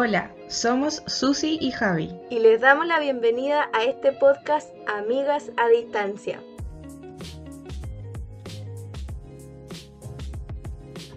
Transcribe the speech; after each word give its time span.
Hola, 0.00 0.32
somos 0.46 1.02
Susi 1.08 1.58
y 1.60 1.72
Javi. 1.72 2.14
Y 2.30 2.38
les 2.38 2.60
damos 2.60 2.86
la 2.86 3.00
bienvenida 3.00 3.68
a 3.72 3.82
este 3.82 4.12
podcast 4.12 4.70
Amigas 4.86 5.50
a 5.56 5.66
Distancia. 5.68 6.40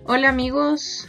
Hola 0.08 0.30
amigos, 0.30 1.08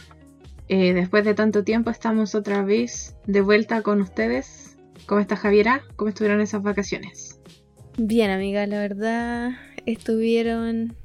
eh, 0.67 0.93
después 0.93 1.25
de 1.25 1.33
tanto 1.33 1.63
tiempo 1.63 1.89
estamos 1.89 2.35
otra 2.35 2.63
vez 2.63 3.15
de 3.25 3.41
vuelta 3.41 3.81
con 3.81 4.01
ustedes. 4.01 4.77
¿Cómo 5.07 5.19
está 5.19 5.35
Javiera? 5.35 5.81
¿Cómo 5.95 6.09
estuvieron 6.09 6.41
esas 6.41 6.61
vacaciones? 6.61 7.39
Bien 7.97 8.29
amiga, 8.29 8.67
la 8.67 8.81
verdad 8.81 9.49
estuvieron 9.87 10.95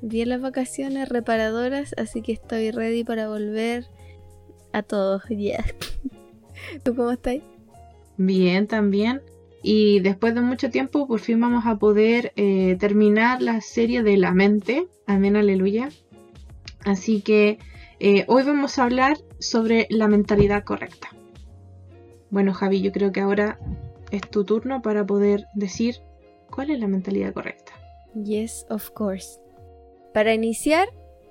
bien 0.00 0.28
las 0.28 0.40
vacaciones 0.40 1.08
reparadoras, 1.08 1.92
así 1.98 2.22
que 2.22 2.30
estoy 2.30 2.70
ready 2.70 3.02
para 3.02 3.26
volver 3.26 3.88
a 4.74 4.82
todos 4.82 5.22
ya. 5.30 5.64
¿Tú 6.82 6.94
cómo 6.94 7.12
estás? 7.12 7.36
Bien, 8.16 8.66
también. 8.66 9.22
Y 9.62 10.00
después 10.00 10.34
de 10.34 10.42
mucho 10.42 10.68
tiempo, 10.68 11.06
por 11.06 11.20
fin 11.20 11.40
vamos 11.40 11.64
a 11.66 11.76
poder 11.76 12.32
eh, 12.36 12.76
terminar 12.78 13.40
la 13.40 13.60
serie 13.60 14.02
de 14.02 14.16
la 14.16 14.32
mente. 14.32 14.88
Amén, 15.06 15.36
aleluya. 15.36 15.88
Así 16.84 17.22
que 17.22 17.58
eh, 17.98 18.24
hoy 18.28 18.42
vamos 18.42 18.78
a 18.78 18.84
hablar 18.84 19.16
sobre 19.38 19.86
la 19.90 20.08
mentalidad 20.08 20.64
correcta. 20.64 21.08
Bueno, 22.30 22.52
Javi, 22.52 22.82
yo 22.82 22.92
creo 22.92 23.12
que 23.12 23.20
ahora 23.20 23.58
es 24.10 24.22
tu 24.28 24.44
turno 24.44 24.82
para 24.82 25.06
poder 25.06 25.46
decir 25.54 25.96
cuál 26.50 26.70
es 26.70 26.80
la 26.80 26.88
mentalidad 26.88 27.32
correcta. 27.32 27.72
Yes, 28.14 28.66
of 28.68 28.90
course. 28.90 29.40
Para 30.12 30.34
iniciar, 30.34 30.88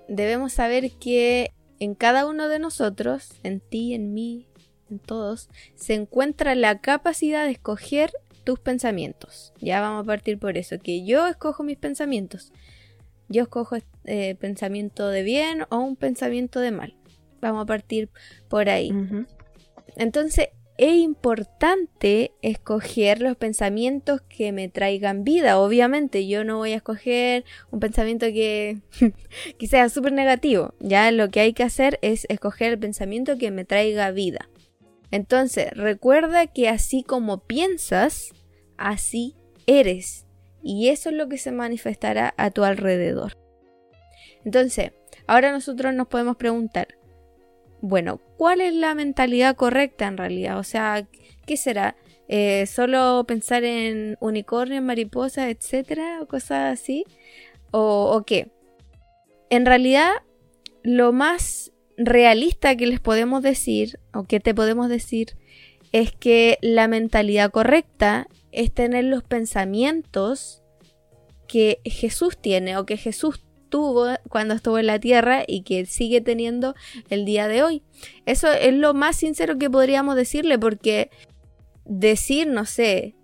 debemos 0.07 0.53
saber 0.53 0.91
que 0.99 1.51
en 1.79 1.95
cada 1.95 2.25
uno 2.27 2.47
de 2.47 2.59
nosotros, 2.59 3.33
en 3.43 3.59
ti, 3.59 3.93
en 3.93 4.13
mí, 4.13 4.47
en 4.89 4.99
todos, 4.99 5.49
se 5.75 5.93
encuentra 5.93 6.55
la 6.55 6.79
capacidad 6.79 7.45
de 7.45 7.51
escoger 7.51 8.11
tus 8.43 8.59
pensamientos. 8.59 9.53
Ya 9.59 9.81
vamos 9.81 10.03
a 10.03 10.07
partir 10.07 10.37
por 10.37 10.57
eso, 10.57 10.77
que 10.79 11.05
yo 11.05 11.27
escojo 11.27 11.63
mis 11.63 11.77
pensamientos. 11.77 12.51
Yo 13.29 13.43
escojo 13.43 13.77
eh, 14.05 14.35
pensamiento 14.35 15.07
de 15.07 15.23
bien 15.23 15.65
o 15.69 15.77
un 15.77 15.95
pensamiento 15.95 16.59
de 16.59 16.71
mal. 16.71 16.95
Vamos 17.41 17.63
a 17.63 17.65
partir 17.65 18.09
por 18.49 18.69
ahí. 18.69 18.91
Entonces, 19.95 20.49
es 20.83 20.95
importante 20.95 22.33
escoger 22.41 23.21
los 23.21 23.37
pensamientos 23.37 24.19
que 24.19 24.51
me 24.51 24.67
traigan 24.67 25.23
vida. 25.23 25.57
Obviamente, 25.57 26.27
yo 26.27 26.43
no 26.43 26.57
voy 26.57 26.73
a 26.73 26.75
escoger 26.75 27.45
un 27.71 27.79
pensamiento 27.79 28.25
que, 28.25 28.81
que 29.57 29.67
sea 29.67 29.87
súper 29.87 30.11
negativo. 30.11 30.73
Ya 30.81 31.09
lo 31.11 31.29
que 31.29 31.39
hay 31.39 31.53
que 31.53 31.63
hacer 31.63 31.99
es 32.01 32.25
escoger 32.27 32.73
el 32.73 32.79
pensamiento 32.79 33.37
que 33.37 33.49
me 33.49 33.63
traiga 33.63 34.11
vida. 34.11 34.49
Entonces, 35.09 35.71
recuerda 35.71 36.47
que 36.47 36.67
así 36.67 37.01
como 37.01 37.45
piensas, 37.45 38.33
así 38.75 39.37
eres. 39.67 40.25
Y 40.61 40.89
eso 40.89 41.11
es 41.11 41.15
lo 41.15 41.29
que 41.29 41.37
se 41.37 41.53
manifestará 41.53 42.33
a 42.35 42.51
tu 42.51 42.65
alrededor. 42.65 43.37
Entonces, 44.43 44.91
ahora 45.27 45.53
nosotros 45.53 45.93
nos 45.93 46.09
podemos 46.09 46.35
preguntar, 46.35 46.97
bueno, 47.83 48.21
¿cuál 48.37 48.61
es 48.61 48.73
la 48.73 48.95
mentalidad 48.95 49.57
correcta 49.57 50.07
en 50.07 50.15
realidad? 50.15 50.57
O 50.57 50.63
sea, 50.63 51.05
¿qué 51.45 51.57
será? 51.57 51.97
Eh, 52.29 52.65
¿Solo 52.65 53.25
pensar 53.27 53.65
en 53.65 54.15
unicornio, 54.21 54.81
mariposa, 54.81 55.49
etcétera? 55.49 56.21
O 56.21 56.25
cosas 56.25 56.79
así. 56.79 57.03
¿O, 57.71 58.09
¿O 58.15 58.23
qué? 58.23 58.51
En 59.49 59.65
realidad, 59.65 60.11
lo 60.81 61.11
más 61.11 61.73
realista 61.97 62.73
que 62.77 62.87
les 62.87 63.01
podemos 63.01 63.43
decir, 63.43 63.99
o 64.13 64.23
que 64.23 64.39
te 64.39 64.55
podemos 64.55 64.87
decir, 64.87 65.35
es 65.91 66.13
que 66.13 66.59
la 66.61 66.87
mentalidad 66.87 67.51
correcta 67.51 68.27
es 68.53 68.73
tener 68.73 69.03
los 69.03 69.23
pensamientos 69.23 70.63
que 71.49 71.81
Jesús 71.83 72.37
tiene 72.37 72.77
o 72.77 72.85
que 72.85 72.95
Jesús 72.95 73.43
tuvo 73.73 74.05
cuando 74.29 74.53
estuvo 74.53 74.77
en 74.77 74.85
la 74.85 74.99
tierra 74.99 75.43
y 75.47 75.63
que 75.63 75.87
sigue 75.87 76.21
teniendo 76.21 76.75
el 77.09 77.25
día 77.25 77.47
de 77.47 77.63
hoy. 77.63 77.81
Eso 78.27 78.51
es 78.51 78.71
lo 78.71 78.93
más 78.93 79.15
sincero 79.15 79.57
que 79.57 79.67
podríamos 79.67 80.15
decirle 80.15 80.59
porque 80.59 81.09
decir, 81.83 82.45
no 82.45 82.65
sé, 82.65 83.15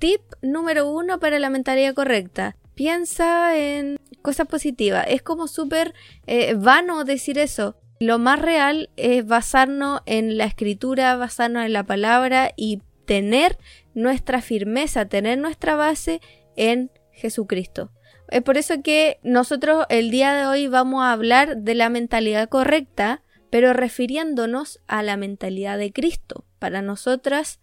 tip 0.00 0.20
número 0.42 0.90
uno 0.90 1.20
para 1.20 1.38
la 1.38 1.48
mentalidad 1.48 1.94
correcta. 1.94 2.56
Piensa 2.74 3.56
en 3.56 4.00
cosas 4.20 4.48
positivas. 4.48 5.06
Es 5.08 5.22
como 5.22 5.46
súper 5.46 5.94
eh, 6.26 6.54
vano 6.54 7.04
decir 7.04 7.38
eso. 7.38 7.76
Lo 8.00 8.18
más 8.18 8.42
real 8.42 8.90
es 8.96 9.24
basarnos 9.24 10.00
en 10.06 10.38
la 10.38 10.46
escritura, 10.46 11.14
basarnos 11.14 11.66
en 11.66 11.72
la 11.72 11.84
palabra 11.84 12.50
y 12.56 12.82
tener 13.06 13.58
nuestra 13.94 14.42
firmeza, 14.42 15.06
tener 15.06 15.38
nuestra 15.38 15.76
base 15.76 16.20
en 16.56 16.90
Jesucristo. 17.12 17.92
Es 18.30 18.42
por 18.42 18.58
eso 18.58 18.82
que 18.82 19.18
nosotros 19.22 19.86
el 19.88 20.10
día 20.10 20.34
de 20.34 20.46
hoy 20.46 20.68
vamos 20.68 21.02
a 21.02 21.12
hablar 21.12 21.58
de 21.58 21.74
la 21.74 21.88
mentalidad 21.88 22.48
correcta, 22.48 23.22
pero 23.50 23.72
refiriéndonos 23.72 24.80
a 24.86 25.02
la 25.02 25.16
mentalidad 25.16 25.78
de 25.78 25.92
Cristo. 25.92 26.44
Para 26.58 26.82
nosotras, 26.82 27.60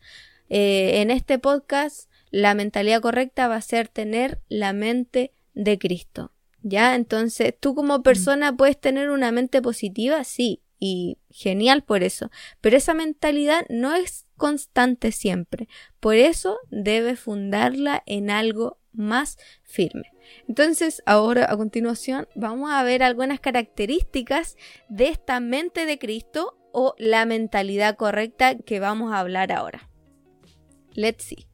eh, 0.50 1.02
en 1.02 1.12
este 1.12 1.38
podcast, 1.38 2.10
la 2.32 2.56
mentalidad 2.56 3.02
correcta 3.02 3.48
va 3.48 3.58
a 3.58 3.62
ser 3.62 3.88
tener 3.88 4.42
la 4.50 4.74
mente 4.74 5.34
de 5.54 5.78
Cristo. 5.78 6.32
¿Ya? 6.64 6.96
Entonces, 6.96 7.54
tú 7.60 7.76
como 7.76 8.02
persona 8.02 8.56
puedes 8.58 8.80
tener 8.80 9.12
una 9.12 9.32
mente 9.32 9.62
positiva, 9.62 10.24
sí, 10.24 10.64
y 10.80 11.20
genial 11.30 11.84
por 11.84 12.04
eso, 12.04 12.32
pero 12.60 12.76
esa 12.76 12.94
mentalidad 12.94 13.66
no 13.70 13.94
es 13.94 14.26
constante 14.36 15.12
siempre. 15.12 15.68
Por 16.00 16.16
eso 16.16 16.58
debe 16.70 17.16
fundarla 17.16 18.02
en 18.06 18.30
algo 18.30 18.80
más 18.98 19.38
firme. 19.64 20.12
Entonces, 20.48 21.02
ahora 21.06 21.46
a 21.50 21.58
continuación 21.58 22.28
vamos 22.36 22.72
a 22.72 22.84
ver 22.84 23.04
algunas 23.04 23.40
características 23.40 24.58
de 24.90 25.10
esta 25.10 25.40
mente 25.40 25.86
de 25.86 26.00
Cristo 26.00 26.58
o 26.72 26.96
la 26.98 27.26
mentalidad 27.26 27.96
correcta 27.96 28.56
que 28.56 28.80
vamos 28.80 29.14
a 29.14 29.20
hablar 29.20 29.52
ahora. 29.52 29.90
Let's 30.94 31.24
see. 31.24 31.48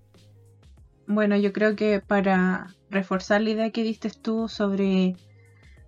Bueno, 1.07 1.35
yo 1.35 1.51
creo 1.51 1.75
que 1.75 1.99
para 1.99 2.73
reforzar 2.89 3.41
la 3.41 3.49
idea 3.49 3.71
que 3.71 3.83
diste 3.83 4.09
tú 4.09 4.47
sobre 4.47 5.15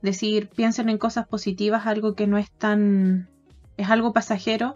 decir 0.01 0.49
piensen 0.49 0.89
en 0.89 0.97
cosas 0.97 1.27
positivas, 1.27 1.87
algo 1.87 2.13
que 2.13 2.27
no 2.27 2.37
es 2.37 2.51
tan 2.51 3.29
es 3.77 3.89
algo 3.89 4.13
pasajero, 4.13 4.75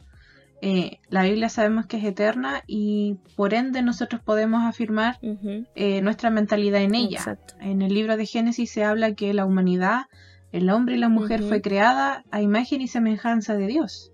eh, 0.61 0.99
la 1.09 1.23
Biblia 1.23 1.49
sabemos 1.49 1.85
que 1.85 1.97
es 1.97 2.03
eterna 2.03 2.63
y 2.65 3.17
por 3.35 3.53
ende 3.53 3.83
nosotros 3.83 4.21
podemos 4.21 4.63
afirmar 4.63 5.19
eh, 5.21 6.01
nuestra 6.01 6.29
mentalidad 6.29 6.81
en 6.81 6.95
ella. 6.95 7.37
En 7.59 7.81
el 7.81 7.93
libro 7.93 8.17
de 8.17 8.25
Génesis 8.25 8.71
se 8.71 8.83
habla 8.83 9.13
que 9.13 9.33
la 9.33 9.45
humanidad, 9.45 10.05
el 10.51 10.69
hombre 10.69 10.95
y 10.95 10.99
la 10.99 11.09
mujer 11.09 11.43
fue 11.43 11.61
creada 11.61 12.23
a 12.31 12.41
imagen 12.41 12.81
y 12.81 12.87
semejanza 12.87 13.55
de 13.55 13.67
Dios. 13.67 14.11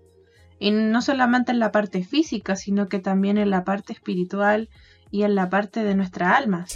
Y 0.58 0.70
no 0.70 1.00
solamente 1.02 1.52
en 1.52 1.58
la 1.58 1.72
parte 1.72 2.04
física, 2.04 2.56
sino 2.56 2.88
que 2.88 2.98
también 2.98 3.38
en 3.38 3.50
la 3.50 3.64
parte 3.64 3.92
espiritual 3.92 4.68
y 5.10 5.22
en 5.22 5.34
la 5.34 5.48
parte 5.48 5.82
de 5.82 5.94
nuestra 5.94 6.36
alma. 6.36 6.66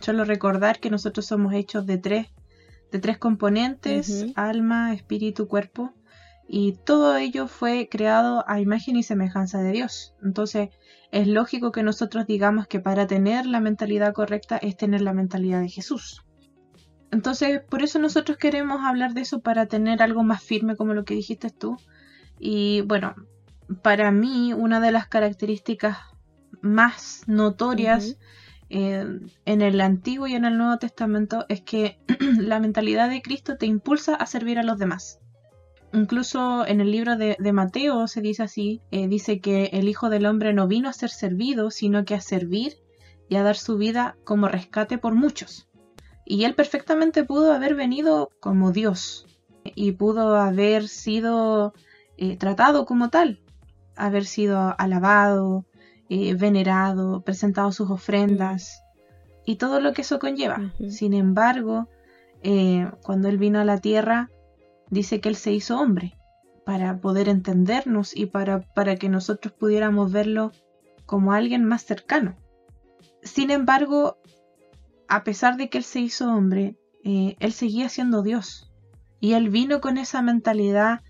solo 0.00 0.24
recordar 0.24 0.80
que 0.80 0.90
nosotros 0.90 1.26
somos 1.26 1.54
hechos 1.54 1.86
de 1.86 1.98
tres, 1.98 2.26
de 2.90 2.98
tres 2.98 3.18
componentes, 3.18 4.26
alma, 4.34 4.92
espíritu, 4.92 5.46
cuerpo 5.46 5.94
y 6.48 6.72
todo 6.84 7.16
ello 7.16 7.48
fue 7.48 7.88
creado 7.90 8.44
a 8.46 8.60
imagen 8.60 8.96
y 8.96 9.02
semejanza 9.02 9.62
de 9.62 9.72
Dios. 9.72 10.14
Entonces, 10.22 10.70
es 11.10 11.26
lógico 11.26 11.72
que 11.72 11.82
nosotros 11.82 12.26
digamos 12.26 12.66
que 12.66 12.80
para 12.80 13.06
tener 13.06 13.46
la 13.46 13.60
mentalidad 13.60 14.12
correcta 14.12 14.56
es 14.56 14.76
tener 14.76 15.00
la 15.00 15.12
mentalidad 15.12 15.60
de 15.60 15.68
Jesús. 15.68 16.24
Entonces, 17.10 17.62
por 17.68 17.82
eso 17.82 17.98
nosotros 17.98 18.36
queremos 18.36 18.80
hablar 18.84 19.14
de 19.14 19.22
eso 19.22 19.40
para 19.40 19.66
tener 19.66 20.02
algo 20.02 20.22
más 20.22 20.42
firme 20.42 20.76
como 20.76 20.94
lo 20.94 21.04
que 21.04 21.14
dijiste 21.14 21.50
tú. 21.50 21.76
Y 22.38 22.82
bueno, 22.82 23.14
para 23.82 24.10
mí 24.10 24.52
una 24.52 24.80
de 24.80 24.92
las 24.92 25.08
características 25.08 25.98
más 26.62 27.22
notorias 27.26 28.18
eh, 28.68 29.04
en 29.44 29.62
el 29.62 29.80
Antiguo 29.80 30.26
y 30.26 30.34
en 30.34 30.44
el 30.44 30.58
Nuevo 30.58 30.78
Testamento 30.78 31.44
es 31.48 31.62
que 31.62 31.98
la 32.38 32.60
mentalidad 32.60 33.08
de 33.08 33.22
Cristo 33.22 33.56
te 33.56 33.66
impulsa 33.66 34.14
a 34.14 34.26
servir 34.26 34.58
a 34.58 34.64
los 34.64 34.78
demás. 34.78 35.20
Incluso 35.96 36.66
en 36.66 36.82
el 36.82 36.90
libro 36.90 37.16
de, 37.16 37.38
Mateo 37.54 38.06
se 38.06 38.20
dice 38.20 38.42
así, 38.42 38.82
eh, 38.90 39.08
dice 39.08 39.40
que 39.40 39.70
el 39.72 39.88
Hijo 39.88 40.10
del 40.10 40.26
Hombre 40.26 40.52
no 40.52 40.68
vino 40.68 40.90
a 40.90 40.92
ser 40.92 41.08
servido, 41.08 41.70
sino 41.70 42.04
que 42.04 42.14
a 42.14 42.20
servir 42.20 42.74
y 43.30 43.36
a 43.36 43.42
dar 43.42 43.56
su 43.56 43.78
vida 43.78 44.18
como 44.22 44.46
rescate 44.46 44.98
por 44.98 45.14
muchos. 45.14 45.70
Y 46.26 46.44
él 46.44 46.54
perfectamente 46.54 47.24
pudo 47.24 47.50
haber 47.50 47.74
venido 47.74 48.28
como 48.40 48.72
Dios 48.72 49.26
y 49.64 49.92
pudo 49.92 50.36
haber 50.36 50.86
sido 50.86 51.72
eh, 52.18 52.36
tratado 52.36 52.84
como 52.84 53.08
tal, 53.08 53.40
haber 53.96 54.26
sido 54.26 54.74
alabado, 54.76 55.64
eh, 56.10 56.34
venerado, 56.34 57.22
presentado 57.22 57.72
sus 57.72 57.90
ofrendas 57.90 58.82
y 59.46 59.56
todo 59.56 59.80
lo 59.80 59.94
que 59.94 60.02
eso 60.02 60.18
conlleva. 60.18 60.74
Sin 60.90 61.14
embargo, 61.14 61.88
cuando 63.02 63.28
él 63.28 63.38
vino 63.38 63.58
a 63.58 63.64
la 63.64 63.78
tierra, 63.78 64.30
dice 64.90 65.20
que 65.20 65.28
Él 65.28 65.36
se 65.36 65.52
hizo 65.52 65.78
hombre. 65.78 66.16
para 66.64 66.98
poder 67.00 67.28
entendernos 67.28 68.16
y 68.16 68.26
para, 68.26 68.62
para 68.74 68.96
que 68.96 69.08
nosotros 69.08 69.54
pudiéramos 69.54 70.10
verlo 70.10 70.50
como 71.06 71.32
alguien 71.32 71.64
más 71.64 71.82
cercano. 71.84 72.36
Sin 73.22 73.52
embargo, 73.52 74.18
a 75.08 75.22
pesar 75.24 75.56
de 75.56 75.68
que 75.68 75.78
Él 75.78 75.84
se 75.84 76.00
hizo 76.00 76.28
hombre, 76.28 76.76
eh, 77.04 77.36
Él 77.38 77.52
seguía 77.52 77.88
siendo 77.88 78.22
Dios. 78.22 78.72
Y 79.20 79.34
Él 79.34 79.48
vino 79.48 79.80
con 79.80 79.98
esa 79.98 80.22
mentalidad 80.22 81.02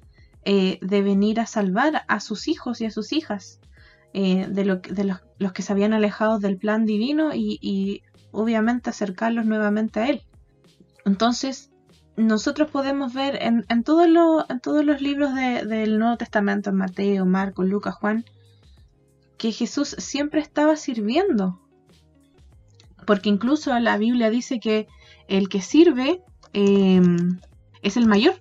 eh, 0.44 0.78
de 0.80 1.02
venir 1.02 1.40
a 1.40 1.46
salvar 1.46 2.02
a 2.06 2.20
sus 2.20 2.48
hijos 2.48 2.80
y 2.80 2.86
a 2.86 2.90
sus 2.90 3.12
hijas, 3.12 3.60
eh, 4.12 4.46
de, 4.48 4.64
lo, 4.64 4.76
de 4.76 5.04
los, 5.38 5.52
que 5.52 5.62
se 5.62 5.72
habían 5.72 5.92
alejado 5.92 6.38
del 6.38 6.56
plan 6.56 6.86
divino 6.86 7.34
y, 7.34 8.02
obviamente 8.30 8.90
acercarlos 8.90 9.46
nuevamente 9.46 10.00
a 10.00 10.08
Él. 10.08 10.22
Entonces, 11.04 11.70
nosotros 12.16 12.70
podemos 12.70 13.12
ver 13.12 13.42
en, 13.42 13.64
en, 13.68 13.82
todos 13.84 14.08
los 14.08 15.02
libros 15.02 15.34
del 15.34 15.98
Nuevo 15.98 16.16
Testamento, 16.16 16.70
en 16.70 16.76
Mateo, 16.76 17.26
Marcos, 17.26 17.66
Lucas, 17.66 17.94
Juan, 17.94 18.24
que 19.36 19.52
Jesús 19.52 19.94
siempre 19.98 20.40
estaba 20.40 20.76
sirviendo. 20.76 21.60
Porque 23.06 23.28
incluso 23.28 23.78
la 23.78 23.98
Biblia 23.98 24.30
dice 24.30 24.58
que 24.58 24.88
el 25.28 25.48
que 25.48 25.60
sirve 25.60 26.22
em, 26.52 27.38
es 27.82 27.96
el 27.96 28.06
mayor. 28.06 28.40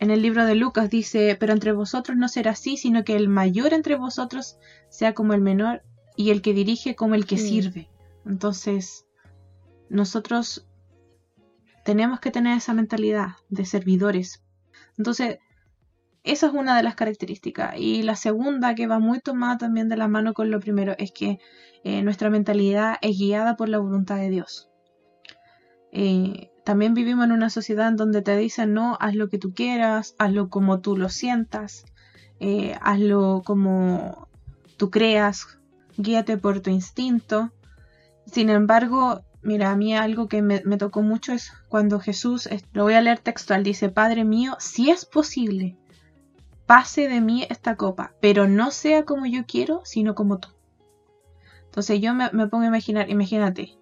En 0.00 0.10
el 0.10 0.22
libro 0.22 0.44
de 0.44 0.54
Lucas 0.54 0.90
dice, 0.90 1.36
pero 1.38 1.52
entre 1.52 1.72
vosotros 1.72 2.16
no 2.16 2.28
será 2.28 2.52
así, 2.52 2.76
sino 2.76 3.04
que 3.04 3.14
el 3.14 3.28
mayor 3.28 3.72
entre 3.74 3.96
vosotros 3.96 4.56
sea 4.88 5.14
como 5.14 5.34
el 5.34 5.40
menor 5.40 5.82
y 6.16 6.30
el 6.30 6.42
que 6.42 6.54
dirige 6.54 6.94
como 6.96 7.14
el 7.14 7.26
que 7.26 7.36
mm. 7.36 7.38
sirve. 7.38 7.88
Entonces, 8.26 9.06
nosotros 9.88 10.66
tenemos 11.84 12.20
que 12.20 12.30
tener 12.30 12.56
esa 12.56 12.74
mentalidad 12.74 13.36
de 13.50 13.64
servidores. 13.64 14.42
Entonces, 14.98 15.38
esa 16.24 16.46
es 16.46 16.54
una 16.54 16.76
de 16.76 16.82
las 16.82 16.94
características. 16.94 17.74
Y 17.78 18.02
la 18.02 18.16
segunda, 18.16 18.74
que 18.74 18.86
va 18.86 18.98
muy 18.98 19.20
tomada 19.20 19.58
también 19.58 19.88
de 19.88 19.96
la 19.96 20.08
mano 20.08 20.32
con 20.32 20.50
lo 20.50 20.58
primero, 20.58 20.94
es 20.98 21.12
que 21.12 21.38
eh, 21.84 22.02
nuestra 22.02 22.30
mentalidad 22.30 22.96
es 23.02 23.18
guiada 23.18 23.56
por 23.56 23.68
la 23.68 23.78
voluntad 23.78 24.16
de 24.16 24.30
Dios. 24.30 24.70
Eh, 25.92 26.50
también 26.64 26.94
vivimos 26.94 27.26
en 27.26 27.32
una 27.32 27.50
sociedad 27.50 27.88
en 27.88 27.96
donde 27.96 28.22
te 28.22 28.36
dicen, 28.36 28.72
no, 28.72 28.96
haz 29.00 29.14
lo 29.14 29.28
que 29.28 29.38
tú 29.38 29.52
quieras, 29.52 30.14
hazlo 30.18 30.48
como 30.48 30.80
tú 30.80 30.96
lo 30.96 31.10
sientas, 31.10 31.84
eh, 32.40 32.74
hazlo 32.80 33.42
como 33.44 34.28
tú 34.78 34.90
creas, 34.90 35.58
guíate 35.98 36.38
por 36.38 36.60
tu 36.60 36.70
instinto. 36.70 37.52
Sin 38.24 38.48
embargo, 38.48 39.20
mira, 39.44 39.70
a 39.70 39.76
mí 39.76 39.94
algo 39.94 40.28
que 40.28 40.42
me, 40.42 40.60
tocó 40.76 41.02
mucho 41.02 41.32
es 41.32 41.52
cuando 41.68 42.00
Jesús, 42.00 42.48
lo 42.72 42.84
voy 42.84 42.94
a 42.94 43.00
leer 43.00 43.18
textual, 43.18 43.62
dice, 43.62 43.88
Padre 43.88 44.24
mío, 44.24 44.56
si 44.58 44.90
es 44.90 45.04
posible, 45.04 45.76
pase 46.66 47.08
de 47.08 47.20
mí 47.20 47.46
esta 47.48 47.76
copa, 47.76 48.14
pero 48.20 48.48
no 48.48 48.70
sea 48.70 49.04
como 49.04 49.26
yo 49.26 49.44
quiero, 49.46 49.82
sino 49.84 50.14
como 50.14 50.38
tú. 50.38 50.48
Entonces 51.66 52.00
yo 52.00 52.14
me, 52.14 52.28
pongo 52.30 52.60
a 52.64 52.68
imaginar, 52.68 53.10
imagínate, 53.10 53.76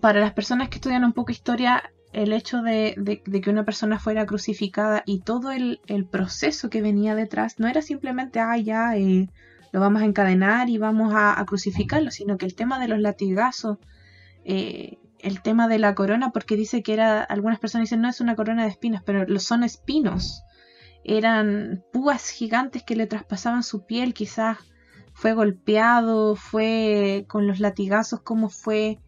para 0.00 0.20
las 0.20 0.32
personas 0.32 0.68
que 0.68 0.76
estudian 0.76 1.04
un 1.04 1.12
poco 1.12 1.32
historia, 1.32 1.90
el 2.12 2.32
hecho 2.32 2.62
de, 2.62 3.22
que 3.42 3.50
una 3.50 3.64
persona 3.64 3.98
fuera 3.98 4.26
crucificada 4.26 5.02
y 5.06 5.20
todo 5.20 5.50
el, 5.50 5.80
proceso 6.10 6.70
que 6.70 6.82
venía 6.82 7.14
detrás 7.14 7.58
no 7.58 7.68
era 7.68 7.82
simplemente, 7.82 8.40
ah, 8.40 8.56
ya, 8.56 8.96
eh, 8.96 9.28
lo 9.72 9.80
vamos 9.80 10.02
a 10.02 10.06
encadenar 10.06 10.68
y 10.68 10.78
vamos 10.78 11.12
a, 11.14 11.44
crucificarlo, 11.46 12.10
sino 12.10 12.36
que 12.38 12.46
el 12.46 12.54
tema 12.54 12.78
de 12.78 12.88
los 12.88 13.00
latigazos, 13.00 13.78
eh, 14.44 14.98
el 15.20 15.42
tema 15.42 15.68
de 15.68 15.78
la 15.78 15.94
corona, 15.94 16.30
porque 16.30 16.56
dice 16.56 16.82
que 16.82 16.92
era, 16.92 17.22
algunas 17.22 17.58
personas 17.58 17.86
dicen, 17.86 18.00
no 18.00 18.08
es 18.08 18.20
una 18.20 18.36
corona 18.36 18.64
de 18.64 18.70
espinas, 18.70 19.02
pero 19.04 19.26
lo 19.26 19.40
son 19.40 19.64
espinos. 19.64 20.42
Eran 21.04 21.84
púas 21.92 22.30
gigantes 22.30 22.82
que 22.82 22.96
le 22.96 23.06
traspasaban 23.06 23.62
su 23.62 23.86
piel, 23.86 24.14
quizás 24.14 24.58
fue 25.12 25.32
golpeado, 25.32 26.36
fue 26.36 27.24
con 27.28 27.46
los 27.46 27.60
latigazos, 27.60 28.20
como 28.20 28.48
fue, 28.48 28.98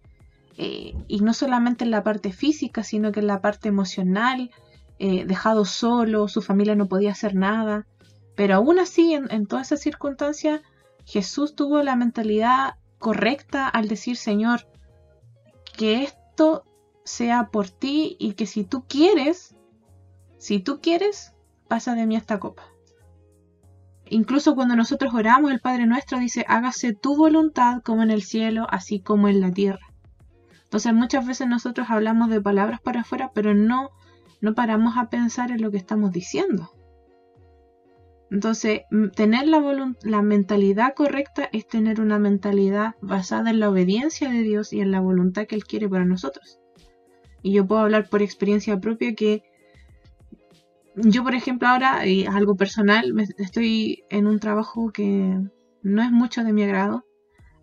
eh, 0.56 0.94
y 1.06 1.20
no 1.20 1.34
solamente 1.34 1.84
en 1.84 1.90
la 1.90 2.02
parte 2.02 2.32
física, 2.32 2.82
sino 2.82 3.12
que 3.12 3.20
en 3.20 3.28
la 3.28 3.40
parte 3.40 3.68
emocional, 3.68 4.50
eh, 4.98 5.24
dejado 5.24 5.64
solo, 5.64 6.28
su 6.28 6.42
familia 6.42 6.74
no 6.74 6.88
podía 6.88 7.12
hacer 7.12 7.34
nada, 7.34 7.86
pero 8.34 8.56
aún 8.56 8.78
así, 8.78 9.14
en, 9.14 9.30
en 9.30 9.46
todas 9.46 9.68
esas 9.68 9.80
circunstancias, 9.80 10.60
Jesús 11.04 11.54
tuvo 11.54 11.82
la 11.82 11.96
mentalidad 11.96 12.74
correcta 12.98 13.68
al 13.68 13.88
decir, 13.88 14.16
Señor, 14.16 14.66
que 15.76 16.02
esto 16.02 16.64
sea 17.04 17.48
por 17.50 17.68
ti 17.68 18.16
y 18.18 18.34
que 18.34 18.46
si 18.46 18.64
tú 18.64 18.84
quieres, 18.86 19.56
si 20.38 20.60
tú 20.60 20.80
quieres, 20.80 21.34
pasa 21.68 21.94
de 21.94 22.06
mí 22.06 22.16
esta 22.16 22.38
copa. 22.38 22.64
Incluso 24.06 24.56
cuando 24.56 24.74
nosotros 24.74 25.14
oramos, 25.14 25.52
el 25.52 25.60
Padre 25.60 25.86
nuestro 25.86 26.18
dice, 26.18 26.44
hágase 26.48 26.94
tu 26.94 27.16
voluntad 27.16 27.80
como 27.82 28.02
en 28.02 28.10
el 28.10 28.22
cielo, 28.22 28.66
así 28.70 29.00
como 29.00 29.28
en 29.28 29.40
la 29.40 29.52
tierra. 29.52 29.86
Entonces 30.64 30.92
muchas 30.92 31.26
veces 31.26 31.48
nosotros 31.48 31.88
hablamos 31.90 32.28
de 32.28 32.40
palabras 32.40 32.80
para 32.80 33.00
afuera, 33.00 33.30
pero 33.34 33.54
no, 33.54 33.90
no 34.40 34.54
paramos 34.54 34.96
a 34.96 35.10
pensar 35.10 35.50
en 35.52 35.62
lo 35.62 35.70
que 35.70 35.76
estamos 35.76 36.10
diciendo. 36.12 36.70
Entonces, 38.30 38.82
tener 39.16 39.48
la, 39.48 39.94
la 40.02 40.22
mentalidad 40.22 40.94
correcta 40.94 41.48
es 41.52 41.66
tener 41.66 42.00
una 42.00 42.18
mentalidad 42.18 42.94
basada 43.02 43.50
en 43.50 43.58
la 43.58 43.68
obediencia 43.68 44.30
de 44.30 44.42
Dios 44.42 44.72
y 44.72 44.80
en 44.80 44.92
la 44.92 45.00
voluntad 45.00 45.46
que 45.46 45.56
Él 45.56 45.64
quiere 45.64 45.88
para 45.88 46.04
nosotros. 46.04 46.60
Y 47.42 47.52
yo 47.52 47.66
puedo 47.66 47.80
hablar 47.80 48.08
por 48.08 48.22
experiencia 48.22 48.78
propia 48.78 49.14
que 49.14 49.42
yo, 50.96 51.22
por 51.22 51.34
ejemplo, 51.34 51.68
ahora, 51.68 52.06
y 52.06 52.26
algo 52.26 52.56
personal, 52.56 53.14
estoy 53.38 54.04
en 54.10 54.26
un 54.26 54.38
trabajo 54.38 54.90
que 54.90 55.40
no 55.82 56.02
es 56.02 56.10
mucho 56.10 56.44
de 56.44 56.52
mi 56.52 56.64
agrado. 56.64 57.04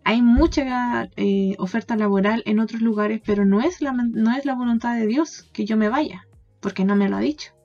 Hay 0.04 0.22
mucha 0.22 1.08
eh, 1.16 1.54
oferta 1.58 1.96
laboral 1.96 2.42
en 2.46 2.60
otros 2.60 2.80
lugares, 2.80 3.20
pero 3.24 3.44
no 3.44 3.60
es, 3.60 3.80
la, 3.80 3.92
no 3.92 4.34
es 4.34 4.44
la 4.46 4.54
voluntad 4.54 4.96
de 4.96 5.06
Dios 5.06 5.48
que 5.52 5.66
yo 5.66 5.76
me 5.76 5.88
vaya, 5.88 6.26
porque 6.60 6.84
no 6.84 6.96
me 6.96 7.08
lo 7.08 7.16
ha 7.16 7.20
dicho. 7.20 7.57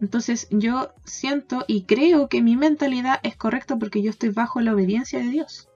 Entonces 0.00 0.46
yo 0.50 0.92
siento 1.04 1.64
y 1.66 1.82
creo 1.82 2.28
que 2.28 2.42
mi 2.42 2.56
mentalidad 2.56 3.20
es 3.22 3.36
correcta 3.36 3.76
porque 3.76 4.02
yo 4.02 4.10
estoy 4.10 4.30
bajo 4.30 4.60
la 4.60 4.74
obediencia 4.74 5.18
de 5.18 5.28
Dios. 5.28 5.68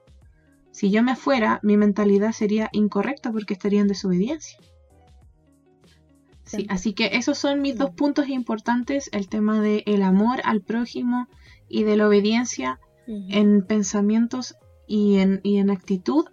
Si 0.71 0.89
yo 0.89 1.03
me 1.03 1.15
fuera, 1.15 1.59
mi 1.61 1.77
mentalidad 1.77 2.31
sería 2.31 2.69
incorrecta 2.71 3.31
porque 3.31 3.53
estaría 3.53 3.81
en 3.81 3.87
desobediencia 3.87 4.57
así 6.69 6.93
que 6.93 7.11
esos 7.13 7.37
son 7.37 7.61
mis 7.61 7.77
dos 7.77 7.91
puntos 7.91 8.29
importantes, 8.29 9.09
el 9.11 9.27
tema 9.27 9.61
del 9.61 9.83
el 9.85 10.01
amor 10.01 10.41
al 10.43 10.61
prójimo 10.61 11.27
y 11.69 11.83
de 11.83 11.97
la 11.97 12.07
obediencia 12.07 12.79
en 13.07 13.65
pensamientos 13.65 14.55
y 14.87 15.17
en, 15.17 15.41
y 15.43 15.57
en 15.57 15.69
actitud 15.69 16.25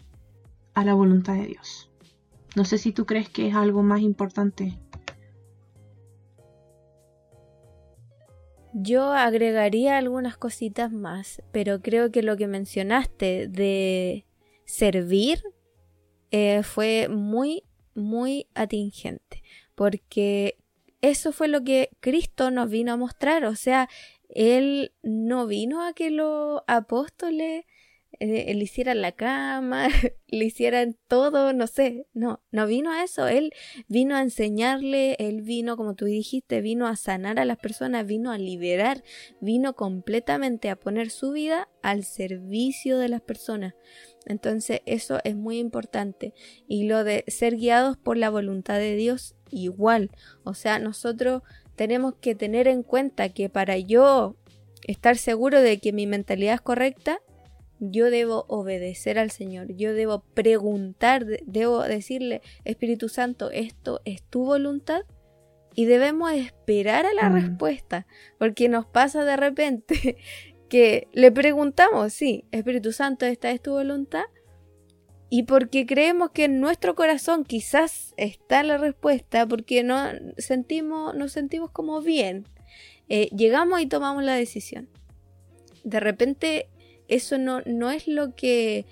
a 0.75 0.85
la 0.85 0.95
voluntad 0.95 1.35
de 1.35 1.47
Dios. 1.47 1.91
No 2.55 2.65
sé 2.65 2.79
si 2.79 2.93
tú 2.93 3.07
crees 3.07 3.29
que 3.29 3.49
es 3.49 3.55
algo 3.55 3.83
más 3.83 4.01
importante. 4.01 4.79
Yo 8.73 9.13
agregaría 9.13 9.99
algunas 9.99 10.37
cositas 10.37 10.93
más, 10.93 11.43
pero 11.53 11.81
creo 11.81 12.11
que 12.11 12.23
lo 12.23 12.37
que 12.37 12.47
mencionaste 12.47 13.49
de 13.49 14.27
servir 14.65 15.43
eh, 16.31 16.63
fue 16.63 17.09
muy, 17.09 17.65
muy 17.95 18.47
atingente 18.55 19.43
porque 19.81 20.59
eso 21.01 21.33
fue 21.33 21.49
lo 21.49 21.65
que 21.65 21.89
Cristo 22.01 22.51
nos 22.51 22.69
vino 22.69 22.93
a 22.93 22.99
mostrar, 22.99 23.47
o 23.47 23.57
sea, 23.57 23.89
Él 24.29 24.93
no 25.03 25.47
vino 25.47 25.83
a 25.83 25.95
que 25.95 26.11
los 26.11 26.61
apóstoles 26.67 27.65
eh, 28.19 28.53
le 28.53 28.65
hicieran 28.65 29.01
la 29.01 29.13
cama, 29.13 29.89
le 30.27 30.45
hicieran 30.45 30.97
todo, 31.09 31.53
no 31.53 31.67
sé, 31.67 32.07
no, 32.13 32.43
no 32.51 32.67
vino 32.67 32.91
a 32.91 33.05
eso, 33.05 33.29
Él 33.29 33.53
vino 33.89 34.17
a 34.17 34.23
enseñarle, 34.23 35.17
Él 35.19 35.43
vino, 35.43 35.77
como 35.77 35.95
tú 35.95 36.07
dijiste, 36.07 36.61
vino 36.61 36.87
a 36.87 36.97
sanar 36.97 37.39
a 37.39 37.45
las 37.45 37.59
personas, 37.59 38.07
vino 38.07 38.33
a 38.33 38.39
liberar, 38.39 39.03
vino 39.41 39.75
completamente 39.75 40.71
a 40.71 40.77
poner 40.77 41.11
su 41.11 41.33
vida 41.33 41.69
al 41.83 42.05
servicio 42.05 42.99
de 42.99 43.09
las 43.09 43.21
personas. 43.21 43.75
Entonces 44.27 44.83
eso 44.87 45.19
es 45.25 45.37
muy 45.37 45.59
importante. 45.59 46.35
Y 46.67 46.85
lo 46.85 47.05
de 47.05 47.25
ser 47.29 47.57
guiados 47.57 47.97
por 47.97 48.17
la 48.17 48.31
voluntad 48.31 48.79
de 48.79 48.97
Dios 48.97 49.35
igual. 49.51 50.11
O 50.45 50.55
sea, 50.55 50.79
nosotros 50.79 51.43
tenemos 51.77 52.15
que 52.21 52.35
tener 52.35 52.69
en 52.69 52.83
cuenta 52.83 53.31
que 53.31 53.49
para 53.49 53.79
yo 53.79 54.37
estar 54.87 55.17
seguro 55.17 55.61
de 55.61 55.79
que 55.79 55.93
mi 55.93 56.07
mentalidad 56.07 56.55
es 56.55 56.61
correcta, 56.61 57.21
yo 57.81 58.11
debo 58.11 58.45
obedecer 58.49 59.19
al 59.19 59.31
Señor, 59.31 59.75
yo 59.75 59.95
debo 59.95 60.21
preguntar, 60.35 61.25
debo 61.47 61.83
decirle, 61.83 62.43
Espíritu 62.65 63.09
Santo, 63.09 63.51
¿esto 63.51 64.03
es 64.05 64.23
tu 64.23 64.45
voluntad? 64.45 65.03
Y 65.75 65.87
debemos 65.87 66.33
esperar 66.33 67.07
a 67.07 67.15
la 67.15 67.31
mm. 67.31 67.35
respuesta, 67.35 68.07
porque 68.39 68.69
nos 68.69 68.85
pasa 68.85 69.25
de 69.25 69.37
repente 69.37 70.19
que 70.69 71.09
le 71.13 71.33
preguntamos, 71.33 72.13
sí, 72.13 72.45
Espíritu 72.53 72.93
Santo, 72.93 73.25
¿esta 73.25 73.51
es 73.51 73.63
tu 73.63 73.73
voluntad? 73.73 74.25
Y 75.31 75.45
porque 75.45 75.87
creemos 75.87 76.33
que 76.33 76.45
en 76.45 76.61
nuestro 76.61 76.95
corazón 76.95 77.45
quizás 77.45 78.13
está 78.17 78.63
la 78.63 78.77
respuesta, 78.77 79.47
porque 79.47 79.83
no 79.83 80.07
sentimos, 80.37 81.15
nos 81.15 81.33
sentimos 81.33 81.71
como 81.71 82.03
bien. 82.03 82.47
eh, 83.09 83.29
llegamos 83.35 83.81
y 83.81 83.87
tomamos 83.87 84.23
la 84.23 84.35
decisión. 84.35 84.89
De 85.83 85.99
repente 85.99 86.69
eso 87.11 87.39
no, 87.39 87.61
no 87.67 87.91
es 87.91 88.09
lo 88.09 88.35
que 88.35 88.87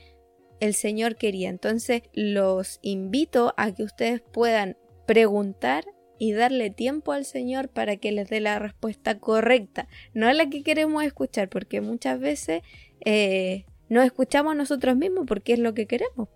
el 0.60 0.74
Señor 0.74 1.16
quería. 1.16 1.48
Entonces 1.48 2.02
los 2.12 2.78
invito 2.82 3.54
a 3.56 3.72
que 3.72 3.84
ustedes 3.84 4.20
puedan 4.20 4.76
preguntar 5.06 5.84
y 6.18 6.32
darle 6.32 6.70
tiempo 6.70 7.12
al 7.12 7.24
Señor 7.24 7.68
para 7.68 7.96
que 7.96 8.12
les 8.12 8.28
dé 8.28 8.40
la 8.40 8.58
respuesta 8.58 9.18
correcta, 9.18 9.88
no 10.14 10.30
la 10.32 10.50
que 10.50 10.64
queremos 10.64 11.04
escuchar, 11.04 11.48
porque 11.48 11.80
muchas 11.80 12.18
veces 12.18 12.62
eh, 13.04 13.64
no 13.88 14.02
escuchamos 14.02 14.56
nosotros 14.56 14.96
mismos 14.96 15.26
porque 15.26 15.52
es 15.52 15.60
lo 15.60 15.74
que 15.74 15.86
queremos, 15.86 16.28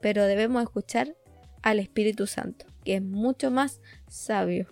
pero 0.00 0.24
debemos 0.26 0.62
escuchar 0.62 1.16
al 1.62 1.80
Espíritu 1.80 2.26
Santo, 2.26 2.66
que 2.84 2.96
es 2.96 3.02
mucho 3.02 3.50
más 3.50 3.80
sabio. 4.08 4.66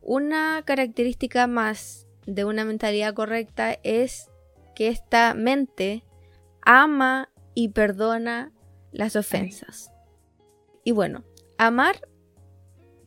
Una 0.00 0.62
característica 0.64 1.48
más 1.48 2.07
de 2.28 2.44
una 2.44 2.64
mentalidad 2.66 3.14
correcta 3.14 3.78
es 3.82 4.30
que 4.74 4.88
esta 4.88 5.32
mente 5.32 6.04
ama 6.60 7.30
y 7.54 7.70
perdona 7.70 8.52
las 8.92 9.16
ofensas. 9.16 9.90
Y 10.84 10.92
bueno, 10.92 11.24
amar 11.56 12.06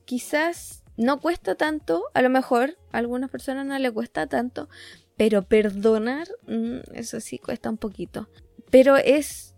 quizás 0.05 0.83
no 0.97 1.19
cuesta 1.21 1.55
tanto, 1.55 2.05
a 2.15 2.21
lo 2.23 2.29
mejor 2.29 2.77
a 2.91 2.97
algunas 2.97 3.29
personas 3.29 3.65
no 3.65 3.77
le 3.77 3.91
cuesta 3.91 4.25
tanto, 4.25 4.69
pero 5.17 5.43
perdonar, 5.43 6.27
mm, 6.47 6.79
eso 6.95 7.19
sí 7.19 7.37
cuesta 7.37 7.69
un 7.69 7.77
poquito. 7.77 8.27
Pero 8.71 8.97
es 8.97 9.55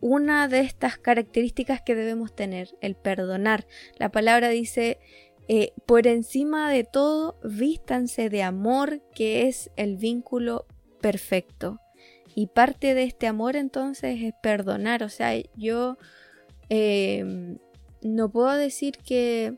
una 0.00 0.48
de 0.48 0.60
estas 0.60 0.96
características 0.96 1.82
que 1.82 1.94
debemos 1.94 2.34
tener, 2.34 2.74
el 2.80 2.94
perdonar. 2.96 3.66
La 3.98 4.10
palabra 4.10 4.48
dice, 4.48 4.98
eh, 5.48 5.72
por 5.86 6.06
encima 6.06 6.70
de 6.70 6.84
todo, 6.84 7.38
vístanse 7.44 8.30
de 8.30 8.42
amor, 8.42 9.02
que 9.14 9.46
es 9.46 9.70
el 9.76 9.96
vínculo 9.96 10.66
perfecto. 11.00 11.80
Y 12.34 12.48
parte 12.48 12.94
de 12.94 13.04
este 13.04 13.26
amor 13.26 13.56
entonces 13.56 14.20
es 14.22 14.34
perdonar. 14.42 15.02
O 15.02 15.08
sea, 15.08 15.34
yo 15.54 15.98
em, 16.68 17.58
no 18.02 18.30
puedo 18.30 18.52
decir 18.52 18.96
que 18.98 19.54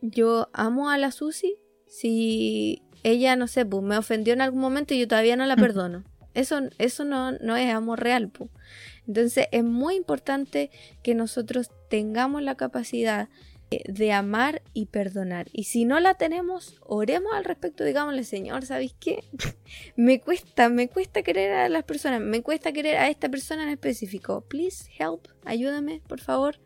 yo 0.00 0.48
amo 0.52 0.88
a 0.90 0.98
la 0.98 1.10
Susi 1.10 1.56
si 1.86 2.82
ella, 3.02 3.36
no 3.36 3.46
sé, 3.46 3.66
pues 3.66 3.82
me 3.82 3.98
ofendió 3.98 4.32
en 4.34 4.40
algún 4.40 4.60
momento 4.60 4.94
y 4.94 5.00
yo 5.00 5.08
todavía 5.08 5.36
no 5.36 5.46
la 5.46 5.56
perdono. 5.56 6.04
Eso, 6.34 6.60
eso 6.78 7.04
no, 7.04 7.32
no 7.32 7.56
es 7.56 7.72
amor 7.72 8.00
real. 8.00 8.28
Pues. 8.28 8.50
Entonces 9.06 9.46
es 9.52 9.64
muy 9.64 9.96
importante 9.96 10.70
que 11.02 11.14
nosotros 11.14 11.70
tengamos 11.88 12.42
la 12.42 12.56
capacidad 12.56 13.28
de 13.70 14.12
amar 14.12 14.62
y 14.72 14.86
perdonar. 14.86 15.48
Y 15.52 15.64
si 15.64 15.84
no 15.84 16.00
la 16.00 16.14
tenemos, 16.14 16.76
oremos 16.80 17.32
al 17.34 17.44
respecto, 17.44 17.84
digámosle, 17.84 18.24
Señor, 18.24 18.64
¿sabéis 18.64 18.94
qué? 18.98 19.24
me 19.96 20.20
cuesta, 20.20 20.68
me 20.68 20.88
cuesta 20.88 21.22
querer 21.22 21.52
a 21.52 21.68
las 21.68 21.84
personas, 21.84 22.20
me 22.20 22.42
cuesta 22.42 22.72
querer 22.72 22.96
a 22.96 23.08
esta 23.08 23.28
persona 23.28 23.64
en 23.64 23.70
específico. 23.70 24.42
Please 24.42 24.90
help, 24.98 25.28
ayúdame, 25.44 26.00
por 26.06 26.20
favor. 26.20 26.58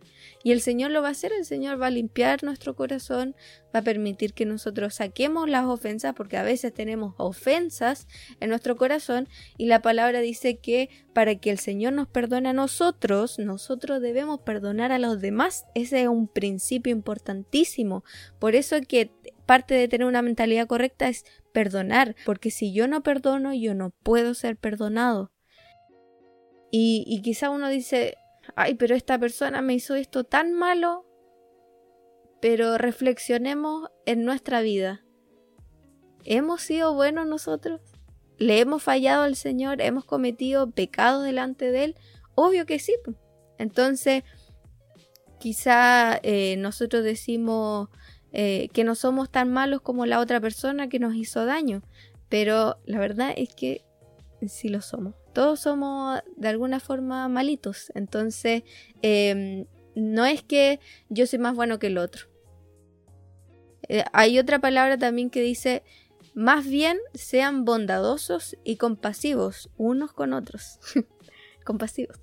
Y 0.42 0.52
el 0.52 0.62
Señor 0.62 0.90
lo 0.90 1.02
va 1.02 1.08
a 1.08 1.10
hacer, 1.10 1.32
el 1.32 1.44
Señor 1.44 1.80
va 1.80 1.88
a 1.88 1.90
limpiar 1.90 2.42
nuestro 2.42 2.74
corazón, 2.74 3.36
va 3.74 3.80
a 3.80 3.84
permitir 3.84 4.32
que 4.32 4.46
nosotros 4.46 4.94
saquemos 4.94 5.48
las 5.50 5.66
ofensas, 5.66 6.14
porque 6.14 6.38
a 6.38 6.42
veces 6.42 6.72
tenemos 6.72 7.14
ofensas 7.18 8.08
en 8.40 8.48
nuestro 8.48 8.76
corazón 8.76 9.28
y 9.58 9.66
la 9.66 9.82
palabra 9.82 10.20
dice 10.20 10.56
que 10.56 10.88
para 11.12 11.34
que 11.34 11.50
el 11.50 11.58
Señor 11.58 11.92
nos 11.92 12.08
perdone 12.08 12.48
a 12.48 12.54
nosotros, 12.54 13.38
nosotros 13.38 14.00
debemos 14.00 14.40
perdonar 14.40 14.92
a 14.92 14.98
los 14.98 15.20
demás. 15.20 15.66
Ese 15.74 16.02
es 16.02 16.08
un 16.08 16.26
principio 16.26 16.92
importantísimo. 16.92 18.02
Por 18.38 18.54
eso 18.54 18.76
que 18.88 19.10
parte 19.44 19.74
de 19.74 19.88
tener 19.88 20.06
una 20.06 20.22
mentalidad 20.22 20.66
correcta 20.66 21.08
es 21.08 21.24
perdonar, 21.52 22.16
porque 22.24 22.50
si 22.50 22.72
yo 22.72 22.88
no 22.88 23.02
perdono, 23.02 23.52
yo 23.52 23.74
no 23.74 23.90
puedo 23.90 24.32
ser 24.32 24.56
perdonado. 24.56 25.32
Y, 26.70 27.04
y 27.06 27.20
quizá 27.20 27.50
uno 27.50 27.68
dice, 27.68 28.14
ay, 28.56 28.74
pero 28.74 28.94
esta 28.94 29.18
persona 29.18 29.62
me 29.62 29.74
hizo 29.74 29.94
esto 29.94 30.24
tan 30.24 30.52
malo. 30.52 31.06
Pero 32.40 32.78
reflexionemos 32.78 33.90
en 34.06 34.24
nuestra 34.24 34.62
vida. 34.62 35.04
¿Hemos 36.24 36.62
sido 36.62 36.94
buenos 36.94 37.26
nosotros? 37.26 37.80
¿Le 38.38 38.60
hemos 38.60 38.82
fallado 38.82 39.24
al 39.24 39.36
Señor? 39.36 39.82
¿Hemos 39.82 40.04
cometido 40.04 40.70
pecados 40.70 41.24
delante 41.24 41.70
de 41.70 41.84
Él? 41.84 41.96
Obvio 42.34 42.64
que 42.64 42.78
sí. 42.78 42.94
Entonces, 43.58 44.22
quizá 45.38 46.18
eh, 46.22 46.56
nosotros 46.56 47.04
decimos 47.04 47.88
eh, 48.32 48.68
que 48.72 48.84
no 48.84 48.94
somos 48.94 49.30
tan 49.30 49.52
malos 49.52 49.82
como 49.82 50.06
la 50.06 50.20
otra 50.20 50.40
persona 50.40 50.88
que 50.88 50.98
nos 50.98 51.14
hizo 51.14 51.44
daño. 51.44 51.82
Pero 52.30 52.78
la 52.86 52.98
verdad 52.98 53.34
es 53.36 53.54
que 53.54 53.84
sí 54.46 54.68
lo 54.68 54.80
somos 54.80 55.19
todos 55.32 55.60
somos 55.60 56.20
de 56.36 56.48
alguna 56.48 56.80
forma 56.80 57.28
malitos. 57.28 57.92
Entonces, 57.94 58.62
em, 59.02 59.66
no 59.94 60.26
es 60.26 60.42
que 60.42 60.80
yo 61.08 61.26
soy 61.26 61.38
más 61.38 61.54
bueno 61.54 61.78
que 61.78 61.88
el 61.88 61.98
otro. 61.98 62.26
Eh, 63.88 64.04
hay 64.12 64.38
otra 64.38 64.60
palabra 64.60 64.98
también 64.98 65.30
que 65.30 65.42
dice, 65.42 65.82
más 66.34 66.66
bien 66.66 66.98
sean 67.14 67.64
bondadosos 67.64 68.56
y 68.64 68.76
compasivos 68.76 69.70
unos 69.76 70.12
con 70.12 70.32
otros. 70.32 70.78
compasivos. 71.64 72.18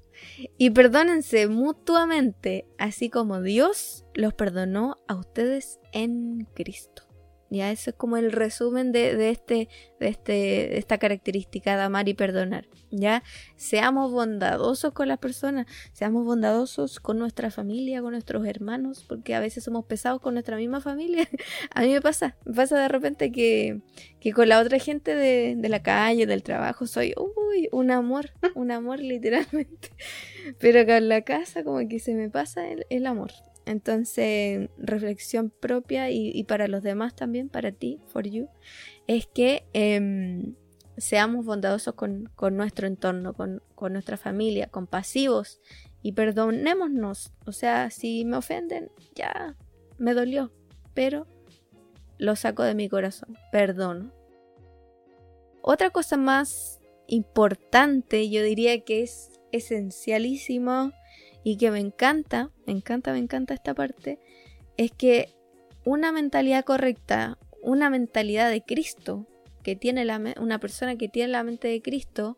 Y 0.57 0.71
perdónense 0.71 1.47
mutuamente, 1.47 2.65
así 2.77 3.09
como 3.09 3.41
Dios 3.41 4.05
los 4.13 4.33
perdonó 4.33 4.97
a 5.07 5.15
ustedes 5.15 5.79
en 5.91 6.47
Cristo. 6.55 7.06
Ya, 7.49 7.71
eso 7.71 7.91
es 7.91 7.95
como 7.95 8.17
el 8.17 8.33
resumen 8.33 8.91
de, 8.91 9.29
este, 9.29 9.69
de, 9.99 10.07
este, 10.09 10.31
de 10.33 10.77
esta 10.77 10.97
característica 10.97 11.77
de 11.77 11.83
amar 11.83 12.09
y 12.09 12.13
perdonar. 12.13 12.67
Ya, 12.91 13.23
seamos 13.55 14.11
bondadosos 14.11 14.91
con 14.91 15.07
las 15.07 15.17
personas, 15.17 15.65
seamos 15.93 16.25
bondadosos 16.25 16.99
con 16.99 17.17
nuestra 17.19 17.49
familia, 17.49 18.01
con 18.01 18.11
nuestros 18.11 18.45
hermanos, 18.45 19.05
porque 19.07 19.33
a 19.33 19.39
veces 19.39 19.63
somos 19.63 19.85
pesados 19.85 20.19
con 20.19 20.33
nuestra 20.33 20.57
misma 20.57 20.81
familia. 20.81 21.27
a 21.73 21.81
mí 21.81 21.93
me 21.93 22.01
pasa, 22.01 22.35
me 22.45 22.53
pasa 22.53 22.79
de 22.79 22.87
repente 22.89 23.31
que, 23.31 23.81
que 24.19 24.33
con 24.33 24.49
la 24.49 24.59
otra 24.59 24.77
gente 24.77 25.15
de, 25.15 25.55
de, 25.57 25.69
la 25.69 25.81
calle, 25.81 26.25
del 26.25 26.43
trabajo, 26.43 26.85
soy 26.85 27.13
uy, 27.17 27.69
un 27.71 27.91
amor, 27.91 28.31
un 28.55 28.71
amor 28.71 28.99
literalmente. 28.99 29.89
Pero 30.59 30.85
con 30.85 31.07
la 31.07 31.21
casa 31.21 31.63
como 31.63 31.87
que 31.87 31.99
se 31.99 32.13
me 32.13 32.29
pasa 32.29 32.67
el, 32.67 32.85
el 32.89 33.05
amor. 33.05 33.31
Entonces, 33.67 34.69
reflexión 34.77 35.49
propia 35.49 36.09
y, 36.09 36.41
para 36.45 36.69
los 36.69 36.83
demás 36.83 37.15
también, 37.15 37.49
para 37.49 37.73
ti, 37.73 37.99
for 38.07 38.25
you, 38.25 38.47
es 39.07 39.27
que 39.27 39.65
em, 39.73 40.55
seamos 40.95 41.45
bondadosos 41.45 41.93
con, 41.93 42.31
nuestro 42.51 42.87
entorno, 42.87 43.33
con, 43.33 43.61
nuestra 43.91 44.15
familia, 44.15 44.67
compasivos 44.67 45.59
y 46.01 46.13
perdonémonos. 46.13 47.33
O 47.45 47.51
sea, 47.51 47.91
si 47.91 48.23
me 48.23 48.37
ofenden, 48.37 48.89
ya 49.15 49.57
me 49.97 50.13
dolió, 50.13 50.53
pero 50.93 51.27
lo 52.17 52.37
saco 52.37 52.63
de 52.63 52.73
mi 52.73 52.87
corazón, 52.87 53.37
perdono. 53.51 54.13
Otra 55.61 55.89
cosa 55.89 56.15
más 56.15 56.79
importante, 57.07 58.29
yo 58.29 58.41
diría 58.43 58.79
que 58.85 59.01
es 59.01 59.29
esencialísimo 59.51 60.93
y 61.43 61.57
que 61.57 61.71
me 61.71 61.79
encanta, 61.79 62.51
me 62.65 62.73
encanta, 62.73 63.13
me 63.13 63.19
encanta 63.19 63.53
esta 63.53 63.73
parte, 63.73 64.19
es 64.77 64.91
que 64.91 65.33
una 65.85 66.11
mentalidad 66.11 66.65
correcta, 66.65 67.37
una 67.61 67.89
mentalidad 67.89 68.49
de 68.49 68.61
Cristo, 68.61 69.25
que 69.63 69.75
tiene 69.75 70.05
una 70.39 70.59
persona 70.59 70.97
que 70.97 71.09
tiene 71.09 71.29
la 71.29 71.43
mente 71.43 71.67
de 71.67 71.81
Cristo, 71.81 72.37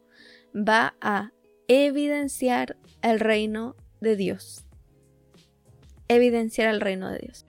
va 0.56 0.96
a 1.01 1.32
evidenciar 1.68 2.77
el 3.01 3.20
reino 3.20 3.75
de 4.01 4.15
Dios. 4.15 4.65
Evidenciar 6.08 6.74
el 6.74 6.82
reino 6.82 7.12
de 7.12 7.20
Dios. 7.20 7.46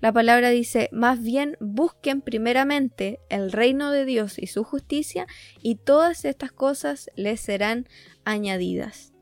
La 0.00 0.12
palabra 0.12 0.50
dice, 0.50 0.90
más 0.92 1.22
bien 1.22 1.56
busquen 1.60 2.20
primeramente 2.20 3.18
el 3.30 3.52
reino 3.52 3.90
de 3.90 4.04
Dios 4.04 4.38
y 4.38 4.46
su 4.46 4.62
justicia 4.62 5.26
y 5.62 5.76
todas 5.76 6.24
estas 6.24 6.52
cosas 6.52 7.10
les 7.16 7.40
serán 7.40 7.88
añadidas. 8.24 9.15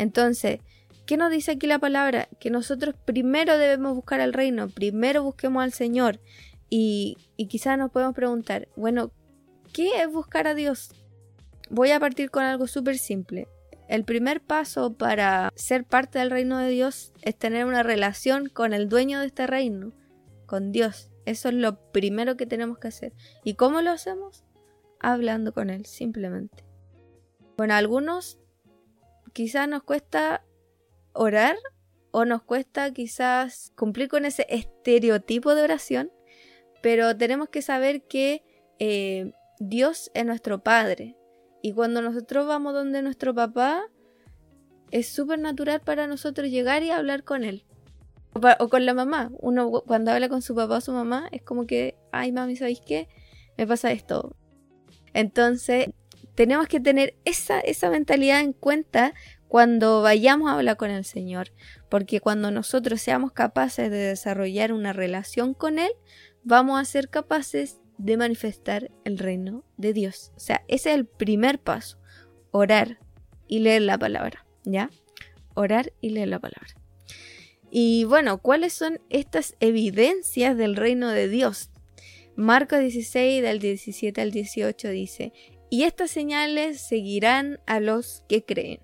Entonces, 0.00 0.60
¿Qué 1.10 1.16
nos 1.16 1.32
dice 1.32 1.50
aquí 1.50 1.66
la 1.66 1.80
palabra? 1.80 2.28
Que 2.38 2.50
nosotros 2.50 2.94
primero 3.04 3.58
debemos 3.58 3.96
buscar 3.96 4.20
al 4.20 4.32
reino, 4.32 4.68
primero 4.68 5.24
busquemos 5.24 5.64
al 5.64 5.72
Señor. 5.72 6.20
Y, 6.68 7.16
quizás 7.48 7.76
nos 7.76 7.90
podemos 7.90 8.14
preguntar, 8.14 8.68
bueno, 8.76 9.10
¿qué 9.72 10.02
es 10.02 10.08
buscar 10.08 10.46
a 10.46 10.54
Dios? 10.54 10.92
Voy 11.68 11.90
a 11.90 11.98
partir 11.98 12.30
con 12.30 12.44
algo 12.44 12.68
súper 12.68 12.96
simple. 12.96 13.48
El 13.88 14.04
primer 14.04 14.40
paso 14.40 14.94
para 14.96 15.50
ser 15.56 15.84
parte 15.84 16.20
del 16.20 16.30
reino 16.30 16.58
de 16.58 16.68
Dios 16.68 17.12
es 17.22 17.36
tener 17.36 17.66
una 17.66 17.82
relación 17.82 18.48
con 18.48 18.72
el 18.72 18.88
dueño 18.88 19.18
de 19.18 19.26
este 19.26 19.48
reino, 19.48 19.92
con 20.46 20.70
Dios. 20.70 21.10
Eso 21.26 21.48
es 21.48 21.56
lo 21.56 21.90
primero 21.90 22.36
que 22.36 22.46
tenemos 22.46 22.78
que 22.78 22.86
hacer. 22.86 23.14
¿Y 23.42 23.54
cómo 23.54 23.82
lo 23.82 23.90
hacemos? 23.90 24.44
Hablando 25.00 25.52
con 25.52 25.70
Él, 25.70 25.86
simplemente. 25.86 26.64
Bueno, 27.56 27.74
algunos 27.74 28.39
quizás 29.32 29.68
nos 29.68 29.82
cuesta 29.82 30.44
orar 31.12 31.56
o 32.10 32.24
nos 32.24 32.42
cuesta 32.42 32.92
quizás 32.92 33.72
cumplir 33.76 34.08
con 34.08 34.24
ese 34.24 34.46
estereotipo 34.48 35.54
de 35.54 35.62
oración, 35.62 36.10
pero 36.82 37.16
tenemos 37.16 37.48
que 37.48 37.62
saber 37.62 38.02
que 38.02 38.42
eh, 38.78 39.32
Dios 39.58 40.10
es 40.14 40.24
nuestro 40.26 40.62
Padre. 40.62 41.16
Y 41.62 41.72
cuando 41.72 42.00
nosotros 42.00 42.46
vamos 42.46 42.72
donde 42.72 43.02
nuestro 43.02 43.34
papá, 43.34 43.84
es 44.90 45.08
súper 45.08 45.38
natural 45.38 45.80
para 45.80 46.06
nosotros 46.06 46.50
llegar 46.50 46.82
y 46.82 46.90
hablar 46.90 47.22
con 47.24 47.44
él. 47.44 47.64
O, 48.32 48.68
con 48.68 48.86
la 48.86 48.94
mamá. 48.94 49.30
Uno 49.38 49.70
cuando 49.86 50.12
habla 50.12 50.28
con 50.28 50.42
su 50.42 50.54
papá 50.54 50.78
o 50.78 50.80
su 50.80 50.92
mamá 50.92 51.28
es 51.32 51.42
como 51.42 51.66
que, 51.66 51.96
ay 52.12 52.32
mami, 52.32 52.56
¿sabéis 52.56 52.80
qué? 52.80 53.08
Me 53.56 53.66
pasa 53.66 53.92
esto. 53.92 54.36
Entonces, 55.12 55.90
tenemos 56.34 56.68
que 56.68 56.80
tener 56.80 57.14
esa, 57.24 57.60
esa 57.60 57.90
mentalidad 57.90 58.40
en 58.40 58.52
cuenta 58.52 59.14
cuando 59.48 60.00
vayamos 60.00 60.48
a 60.48 60.54
hablar 60.54 60.76
con 60.76 60.90
el 60.90 61.04
Señor. 61.04 61.52
Porque 61.88 62.20
cuando 62.20 62.50
nosotros 62.50 63.00
seamos 63.00 63.32
capaces 63.32 63.90
de 63.90 63.98
desarrollar 63.98 64.72
una 64.72 64.92
relación 64.92 65.54
con 65.54 65.78
Él, 65.78 65.90
vamos 66.44 66.80
a 66.80 66.84
ser 66.84 67.08
capaces 67.08 67.80
de 67.98 68.16
manifestar 68.16 68.90
el 69.04 69.18
reino 69.18 69.64
de 69.76 69.92
Dios. 69.92 70.32
O 70.36 70.40
sea, 70.40 70.64
ese 70.68 70.90
es 70.90 70.96
el 70.96 71.06
primer 71.06 71.58
paso. 71.58 71.98
Orar 72.52 72.98
y 73.48 73.58
leer 73.58 73.82
la 73.82 73.98
palabra. 73.98 74.46
¿Ya? 74.64 74.90
Orar 75.54 75.92
y 76.00 76.10
leer 76.10 76.28
la 76.28 76.38
palabra. 76.38 76.74
Y 77.70 78.04
bueno, 78.04 78.38
¿cuáles 78.38 78.72
son 78.72 79.00
estas 79.10 79.56
evidencias 79.60 80.56
del 80.56 80.76
reino 80.76 81.08
de 81.10 81.28
Dios? 81.28 81.70
Marcos 82.36 82.80
16 82.80 83.42
del 83.42 83.58
17 83.58 84.20
al 84.20 84.30
18 84.30 84.88
dice, 84.88 85.32
y 85.70 85.84
estas 85.84 86.10
señales 86.10 86.80
seguirán 86.80 87.60
a 87.66 87.80
los 87.80 88.24
que 88.28 88.44
creen. 88.44 88.80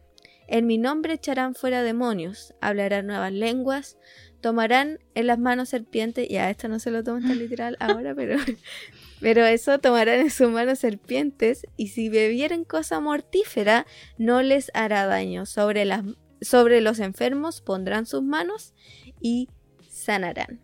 En 0.48 0.66
mi 0.66 0.78
nombre 0.78 1.14
echarán 1.14 1.54
fuera 1.54 1.82
demonios, 1.82 2.54
hablarán 2.60 3.08
nuevas 3.08 3.32
lenguas, 3.32 3.98
tomarán 4.40 5.00
en 5.14 5.26
las 5.26 5.40
manos 5.40 5.70
serpientes, 5.70 6.28
ya 6.28 6.48
esto 6.48 6.68
no 6.68 6.78
se 6.78 6.92
lo 6.92 7.02
tomo 7.02 7.20
tan 7.20 7.38
literal 7.40 7.76
ahora, 7.80 8.14
pero, 8.14 8.38
pero 9.20 9.44
eso 9.44 9.80
tomarán 9.80 10.20
en 10.20 10.30
sus 10.30 10.48
manos 10.48 10.78
serpientes, 10.78 11.66
y 11.76 11.88
si 11.88 12.08
bebieren 12.08 12.64
cosa 12.64 13.00
mortífera, 13.00 13.86
no 14.18 14.42
les 14.42 14.70
hará 14.72 15.06
daño. 15.06 15.46
Sobre 15.46 15.84
las 15.84 16.04
sobre 16.40 16.80
los 16.80 16.98
enfermos 16.98 17.60
pondrán 17.60 18.06
sus 18.06 18.22
manos 18.22 18.74
y 19.20 19.48
sanarán. 19.88 20.60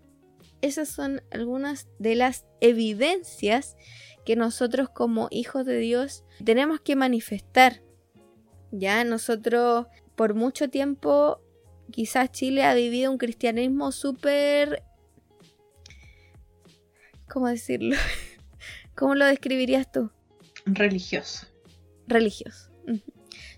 Esas 0.60 0.88
son 0.88 1.22
algunas 1.30 1.88
de 1.98 2.14
las 2.14 2.46
evidencias 2.60 3.76
que 4.24 4.36
nosotros 4.36 4.88
como 4.88 5.28
hijos 5.30 5.66
de 5.66 5.78
Dios 5.78 6.24
tenemos 6.44 6.80
que 6.80 6.96
manifestar. 6.96 7.82
Ya 8.70 9.04
nosotros 9.04 9.86
por 10.16 10.34
mucho 10.34 10.68
tiempo 10.68 11.40
quizás 11.90 12.30
Chile 12.30 12.64
ha 12.64 12.74
vivido 12.74 13.10
un 13.10 13.18
cristianismo 13.18 13.92
súper... 13.92 14.82
¿Cómo 17.28 17.48
decirlo? 17.48 17.96
¿Cómo 18.94 19.14
lo 19.14 19.26
describirías 19.26 19.90
tú? 19.90 20.10
Religioso. 20.66 21.46
Religioso 22.06 22.72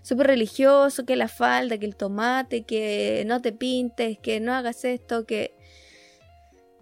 súper 0.05 0.27
religioso, 0.27 1.03
que 1.03 1.15
la 1.15 1.27
falda, 1.27 1.79
que 1.79 1.85
el 1.87 1.95
tomate, 1.95 2.63
que 2.63 3.23
no 3.25 3.41
te 3.41 3.51
pintes, 3.51 4.19
que 4.19 4.39
no 4.39 4.53
hagas 4.53 4.85
esto, 4.85 5.25
que 5.25 5.55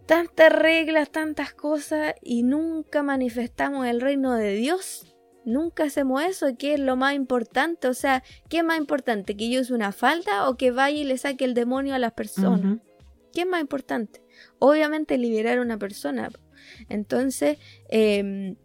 tantas 0.06 0.52
reglas, 0.52 1.10
tantas 1.12 1.54
cosas 1.54 2.16
y 2.22 2.44
nunca 2.44 3.04
manifestamos 3.04 3.88
el 3.88 4.02
reino 4.02 4.34
de 4.34 4.56
Dios. 4.56 5.16
Nunca 5.46 5.86
hacemos 5.86 6.24
eso, 6.24 6.48
¿qué 6.58 6.76
es 6.76 6.80
lo 6.80 6.96
más 6.96 7.16
importante? 7.16 7.88
O 7.88 7.94
sea, 7.94 8.24
¿qué 8.50 8.60
es 8.60 8.64
más 8.64 8.78
importante? 8.78 9.36
¿Que 9.36 9.50
yo 9.50 9.62
use 9.62 9.74
una 9.74 9.92
falda 9.92 10.48
o 10.50 10.56
que 10.56 10.72
vaya 10.72 10.98
y 10.98 11.04
le 11.04 11.18
saque 11.18 11.44
el 11.44 11.54
demonio 11.54 11.96
a 11.96 12.00
las 12.00 12.14
personas? 12.14 12.80
¿Qué 13.34 13.42
es 13.42 13.48
más 13.48 13.60
importante? 13.60 14.22
Obviamente 14.60 15.18
liberar 15.18 15.58
a 15.58 15.62
una 15.62 15.78
persona. 15.78 16.30
Entonces, 16.88 17.58
em, 17.90 18.56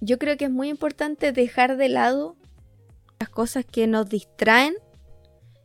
yo 0.00 0.18
creo 0.18 0.36
que 0.36 0.46
es 0.46 0.50
muy 0.50 0.68
importante 0.68 1.32
dejar 1.32 1.76
de 1.76 1.88
lado 1.88 2.36
las 3.18 3.30
cosas 3.30 3.64
que 3.64 3.86
nos 3.86 4.08
distraen 4.08 4.74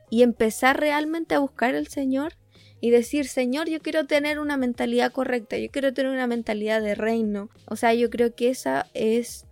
y 0.09 0.23
empezar 0.23 0.79
realmente 0.79 1.35
a 1.35 1.39
buscar 1.39 1.75
al 1.75 1.87
Señor 1.87 2.33
y 2.79 2.91
decir, 2.91 3.27
Señor, 3.27 3.69
yo 3.69 3.79
quiero 3.79 4.05
tener 4.05 4.39
una 4.39 4.57
mentalidad 4.57 5.11
correcta, 5.11 5.57
yo 5.57 5.69
quiero 5.71 5.93
tener 5.93 6.11
una 6.11 6.27
mentalidad 6.27 6.81
de 6.81 6.95
reino. 6.95 7.49
O 7.65 7.75
sea, 7.75 7.93
yo 7.93 8.09
creo 8.09 8.35
que 8.35 8.49
esa 8.49 8.87
es, 8.93 9.45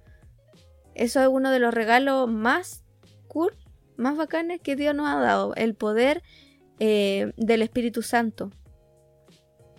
eso 0.94 1.22
es 1.22 1.28
uno 1.28 1.52
de 1.52 1.60
los 1.60 1.74
regalos 1.74 2.30
más 2.30 2.84
cool, 3.28 3.56
más 3.98 4.16
bacanes 4.16 4.62
que 4.62 4.76
Dios 4.76 4.94
nos 4.94 5.08
ha 5.08 5.20
dado, 5.20 5.56
el 5.56 5.74
poder 5.74 6.22
eh, 6.80 7.32
del 7.38 7.62
Espíritu 7.62 8.02
Santo. 8.02 8.52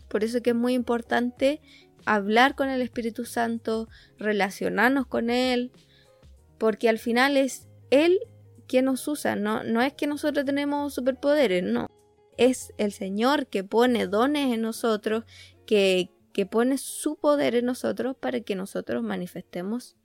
Por 0.08 0.24
eso 0.24 0.42
que 0.42 0.50
es 0.50 0.56
muy 0.56 0.74
importante 0.74 1.60
hablar 2.04 2.54
con 2.54 2.68
el 2.68 2.82
Espíritu 2.82 3.24
Santo, 3.24 3.88
relacionarnos 4.18 5.06
con 5.06 5.30
Él, 5.30 5.72
porque 6.58 6.88
al 6.88 6.98
final 6.98 7.36
es 7.36 7.68
él 7.90 8.18
quien 8.66 8.86
nos 8.86 9.06
usa, 9.06 9.36
no, 9.36 9.62
no 9.62 9.82
es 9.82 9.92
que 9.92 10.06
nosotros 10.06 10.44
tenemos 10.44 10.94
superpoderes, 10.94 11.62
no. 11.62 11.88
Es 12.36 12.72
el 12.78 12.92
Señor 12.92 13.46
que 13.46 13.64
pone 13.64 14.06
dones 14.06 14.52
en 14.52 14.62
nosotros, 14.62 15.24
que, 15.66 16.10
que 16.32 16.46
pone 16.46 16.78
su 16.78 17.16
poder 17.16 17.54
en 17.54 17.66
nosotros 17.66 18.16
para 18.16 18.40
que 18.40 18.54
nosotros 18.54 19.02
manifestemos 19.02 19.96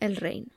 el 0.00 0.16
reino. 0.16 0.52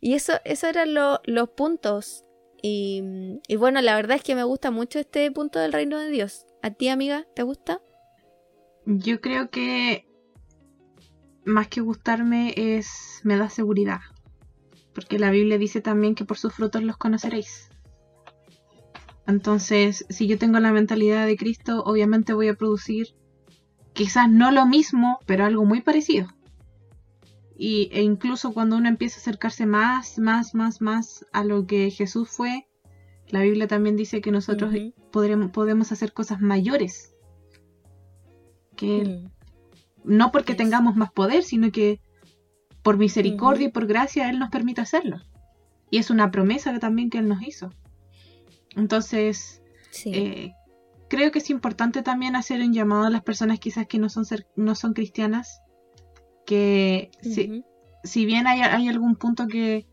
Y 0.00 0.14
eso, 0.14 0.34
eso 0.44 0.66
eran 0.66 0.94
los 0.94 1.48
puntos. 1.50 2.24
Y, 2.62 3.02
y 3.48 3.56
bueno, 3.56 3.80
la 3.82 3.96
verdad 3.96 4.16
es 4.16 4.22
que 4.22 4.34
me 4.34 4.44
gusta 4.44 4.70
mucho 4.70 4.98
este 4.98 5.30
punto 5.30 5.58
del 5.58 5.72
reino 5.72 5.98
de 5.98 6.10
Dios. 6.10 6.46
¿A 6.62 6.70
ti, 6.70 6.88
amiga, 6.88 7.26
te 7.34 7.42
gusta? 7.42 7.80
Yo 8.84 9.20
creo 9.20 9.50
que 9.50 10.06
más 11.44 11.68
que 11.68 11.80
gustarme 11.80 12.54
es 12.56 13.20
me 13.24 13.36
da 13.36 13.48
seguridad. 13.48 14.00
Porque 14.94 15.18
la 15.18 15.30
Biblia 15.30 15.58
dice 15.58 15.80
también 15.80 16.14
que 16.14 16.24
por 16.24 16.38
sus 16.38 16.54
frutos 16.54 16.82
los 16.82 16.96
conoceréis. 16.96 17.70
Entonces, 19.26 20.04
si 20.08 20.26
yo 20.26 20.38
tengo 20.38 20.58
la 20.58 20.72
mentalidad 20.72 21.26
de 21.26 21.36
Cristo, 21.36 21.82
obviamente 21.84 22.32
voy 22.32 22.48
a 22.48 22.54
producir 22.54 23.08
quizás 23.92 24.28
no 24.30 24.50
lo 24.50 24.66
mismo, 24.66 25.18
pero 25.26 25.44
algo 25.44 25.64
muy 25.64 25.80
parecido. 25.80 26.28
Y, 27.56 27.90
e 27.92 28.02
incluso 28.02 28.52
cuando 28.52 28.76
uno 28.76 28.88
empieza 28.88 29.18
a 29.18 29.20
acercarse 29.20 29.66
más, 29.66 30.18
más, 30.18 30.54
más, 30.54 30.80
más 30.80 31.24
a 31.32 31.44
lo 31.44 31.66
que 31.66 31.90
Jesús 31.90 32.28
fue, 32.30 32.66
la 33.28 33.42
Biblia 33.42 33.68
también 33.68 33.96
dice 33.96 34.20
que 34.20 34.32
nosotros 34.32 34.74
podremos, 35.10 35.50
podemos 35.52 35.92
hacer 35.92 36.12
cosas 36.12 36.40
mayores 36.40 37.14
que. 38.76 39.24
No 40.04 40.32
porque 40.32 40.54
tengamos 40.54 40.96
más 40.96 41.12
poder, 41.12 41.44
sino 41.44 41.70
que 41.70 42.00
por 42.82 42.98
misericordia 42.98 43.68
y 43.68 43.70
por 43.70 43.86
gracia 43.86 44.28
Él 44.28 44.40
nos 44.40 44.50
permite 44.50 44.80
hacerlo. 44.80 45.20
Y 45.90 45.98
es 45.98 46.10
una 46.10 46.32
promesa 46.32 46.76
también 46.80 47.08
que 47.08 47.18
Él 47.18 47.28
nos 47.28 47.42
hizo. 47.42 47.70
Entonces, 48.76 49.62
eh, 50.06 50.52
creo 51.08 51.30
que 51.30 51.40
es 51.40 51.50
importante 51.50 52.02
también 52.02 52.36
hacer 52.36 52.60
un 52.60 52.72
llamado 52.72 53.04
a 53.04 53.10
las 53.10 53.22
personas 53.22 53.60
quizás 53.60 53.86
que 53.86 53.98
no 53.98 54.08
son, 54.08 54.24
no 54.56 54.74
son 54.74 54.94
cristianas, 54.94 55.60
que 56.46 57.10
si, 58.02 58.26
bien 58.26 58.46
hay, 58.46 58.88
algún 58.88 59.16
punto 59.16 59.46
que, 59.46 59.86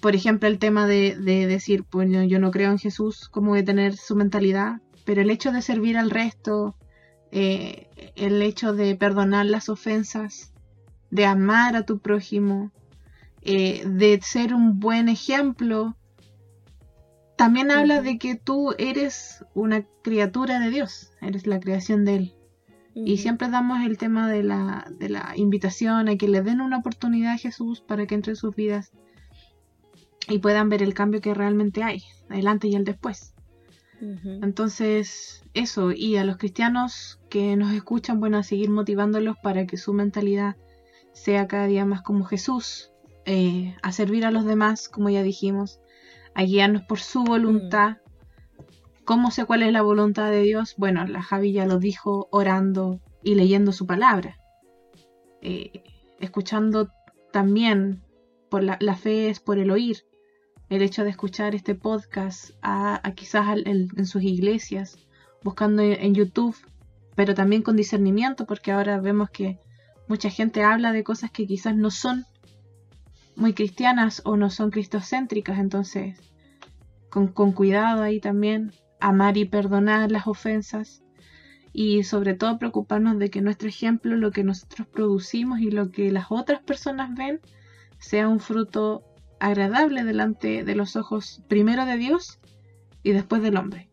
por 0.00 0.14
ejemplo, 0.14 0.48
el 0.48 0.58
tema 0.58 0.86
de, 0.86 1.16
decir, 1.16 1.84
pues 1.84 2.08
yo, 2.10 2.38
no 2.38 2.50
creo 2.50 2.70
en 2.70 2.78
Jesús, 2.78 3.28
¿cómo 3.28 3.50
voy 3.50 3.60
a 3.60 3.64
tener 3.64 3.96
su 3.96 4.16
mentalidad? 4.16 4.80
Pero 5.04 5.22
el 5.22 5.30
hecho 5.30 5.52
de 5.52 5.62
servir 5.62 5.96
al 5.96 6.10
resto, 6.10 6.76
eh, 7.30 7.88
el 8.16 8.42
hecho 8.42 8.72
de 8.72 8.96
perdonar 8.96 9.46
las 9.46 9.68
ofensas, 9.68 10.52
de 11.10 11.24
amar 11.26 11.76
a 11.76 11.84
tu 11.84 12.00
prójimo, 12.00 12.72
eh, 13.42 13.82
de 13.86 14.20
ser 14.22 14.54
un 14.54 14.80
buen 14.80 15.08
ejemplo, 15.08 15.96
también 17.38 17.70
habla 17.70 18.02
de 18.02 18.18
que 18.18 18.34
tú 18.34 18.74
eres 18.78 19.44
una 19.54 19.86
criatura 20.02 20.58
de 20.58 20.70
Dios, 20.70 21.12
eres 21.20 21.46
la 21.46 21.60
creación 21.60 22.04
de 22.04 22.16
Él. 22.16 22.34
Y 22.96 23.18
siempre 23.18 23.48
damos 23.48 23.86
el 23.86 23.96
tema 23.96 24.28
de 24.28 24.42
la, 24.42 24.90
de 24.98 25.08
la 25.08 25.32
invitación 25.36 26.08
a 26.08 26.16
que 26.16 26.26
le 26.26 26.42
den 26.42 26.60
una 26.60 26.78
oportunidad 26.78 27.34
a 27.34 27.38
Jesús 27.38 27.80
para 27.80 28.06
que 28.06 28.16
entre 28.16 28.32
en 28.32 28.36
sus 28.36 28.56
vidas 28.56 28.90
y 30.28 30.40
puedan 30.40 30.68
ver 30.68 30.82
el 30.82 30.94
cambio 30.94 31.20
que 31.20 31.32
realmente 31.32 31.84
hay, 31.84 32.02
adelante 32.28 32.66
y 32.66 32.74
el 32.74 32.84
después. 32.84 33.34
Entonces, 34.00 35.44
eso, 35.54 35.92
y 35.92 36.16
a 36.16 36.24
los 36.24 36.38
cristianos 36.38 37.20
que 37.30 37.54
nos 37.54 37.72
escuchan, 37.72 38.18
bueno, 38.18 38.38
a 38.38 38.42
seguir 38.42 38.68
motivándolos 38.70 39.36
para 39.40 39.64
que 39.64 39.76
su 39.76 39.92
mentalidad 39.92 40.56
sea 41.12 41.46
cada 41.46 41.66
día 41.66 41.84
más 41.84 42.02
como 42.02 42.24
Jesús, 42.24 42.90
eh, 43.26 43.76
a 43.82 43.92
servir 43.92 44.24
a 44.26 44.32
los 44.32 44.44
demás, 44.44 44.88
como 44.88 45.08
ya 45.08 45.22
dijimos, 45.22 45.80
a 46.38 46.44
guiarnos 46.44 46.82
por 46.84 47.00
su 47.00 47.24
voluntad. 47.24 47.96
¿Cómo 49.04 49.30
sé 49.30 49.44
cuál 49.44 49.62
es 49.64 49.72
la 49.72 49.82
voluntad 49.82 50.30
de 50.30 50.42
Dios? 50.42 50.74
Bueno, 50.78 51.04
la 51.06 51.20
Javi 51.20 51.52
ya 51.52 51.66
lo 51.66 51.78
dijo 51.78 52.28
orando 52.30 53.00
y 53.22 53.34
leyendo 53.34 53.72
su 53.72 53.86
palabra. 53.86 54.38
Eh, 55.42 55.82
escuchando 56.20 56.90
también, 57.32 58.02
por 58.48 58.62
la, 58.62 58.96
fe 58.96 59.28
es 59.28 59.40
por 59.40 59.58
el 59.58 59.70
oír. 59.70 60.04
El 60.68 60.82
hecho 60.82 61.04
de 61.04 61.10
escuchar 61.10 61.54
este 61.54 61.74
podcast 61.74 62.52
a, 62.62 63.02
quizás 63.16 63.58
en 63.66 64.06
sus 64.06 64.22
iglesias, 64.22 64.96
buscando 65.42 65.82
en 65.82 66.14
YouTube 66.14 66.56
pero 67.18 67.34
también 67.34 67.62
con 67.62 67.74
discernimiento, 67.74 68.46
porque 68.46 68.70
ahora 68.70 69.00
vemos 69.00 69.28
que 69.30 69.58
mucha 70.06 70.30
gente 70.30 70.62
habla 70.62 70.92
de 70.92 71.02
cosas 71.02 71.32
que 71.32 71.48
quizás 71.48 71.74
no 71.74 71.90
son 71.90 72.26
muy 73.38 73.54
cristianas 73.54 74.20
o 74.24 74.36
no 74.36 74.50
son 74.50 74.70
cristocéntricas, 74.70 75.58
entonces 75.58 76.18
con, 77.08 77.28
con 77.28 77.52
cuidado 77.52 78.02
ahí 78.02 78.20
también, 78.20 78.72
amar 79.00 79.36
y 79.36 79.44
perdonar 79.44 80.10
las 80.10 80.26
ofensas 80.26 81.02
y 81.72 82.02
sobre 82.02 82.34
todo 82.34 82.58
preocuparnos 82.58 83.18
de 83.18 83.30
que 83.30 83.40
nuestro 83.40 83.68
ejemplo, 83.68 84.16
lo 84.16 84.32
que 84.32 84.42
nosotros 84.42 84.88
producimos 84.88 85.60
y 85.60 85.70
lo 85.70 85.92
que 85.92 86.10
las 86.10 86.26
otras 86.30 86.60
personas 86.60 87.14
ven, 87.14 87.40
sea 88.00 88.28
un 88.28 88.40
fruto 88.40 89.04
agradable 89.38 90.02
delante 90.02 90.64
de 90.64 90.74
los 90.74 90.96
ojos 90.96 91.40
primero 91.46 91.86
de 91.86 91.96
Dios 91.96 92.40
y 93.04 93.12
después 93.12 93.40
del 93.40 93.56
hombre. 93.56 93.88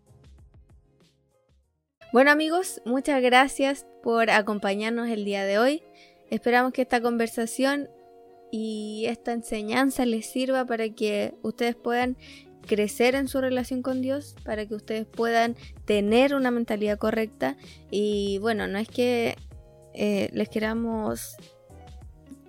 Bueno 2.12 2.31
amigos, 2.31 2.81
muchas 2.86 3.21
gracias 3.21 3.86
por 4.01 4.31
acompañarnos 4.31 5.08
el 5.10 5.23
día 5.23 5.45
de 5.45 5.60
hoy. 5.60 5.84
Esperamos 6.31 6.73
que 6.73 6.81
esta 6.81 7.01
conversación 7.01 7.89
y 8.57 9.05
esta 9.07 9.33
enseñanza 9.33 10.05
les 10.05 10.27
sirva 10.27 10.63
para 10.63 10.87
que 10.87 11.35
ustedes 11.41 11.75
puedan 11.75 12.15
crecer 12.65 13.13
en 13.13 13.27
su 13.27 13.41
relación 13.41 13.81
con 13.81 14.01
Dios, 14.01 14.33
para 14.45 14.65
que 14.65 14.75
ustedes 14.75 15.05
puedan 15.05 15.57
tener 15.83 16.33
una 16.33 16.51
mentalidad 16.51 16.97
correcta. 16.97 17.57
Y 17.91 18.37
bueno, 18.37 18.65
no 18.67 18.77
es 18.77 18.87
que 18.87 19.35
eh, 19.93 20.29
les 20.31 20.47
queramos 20.47 21.35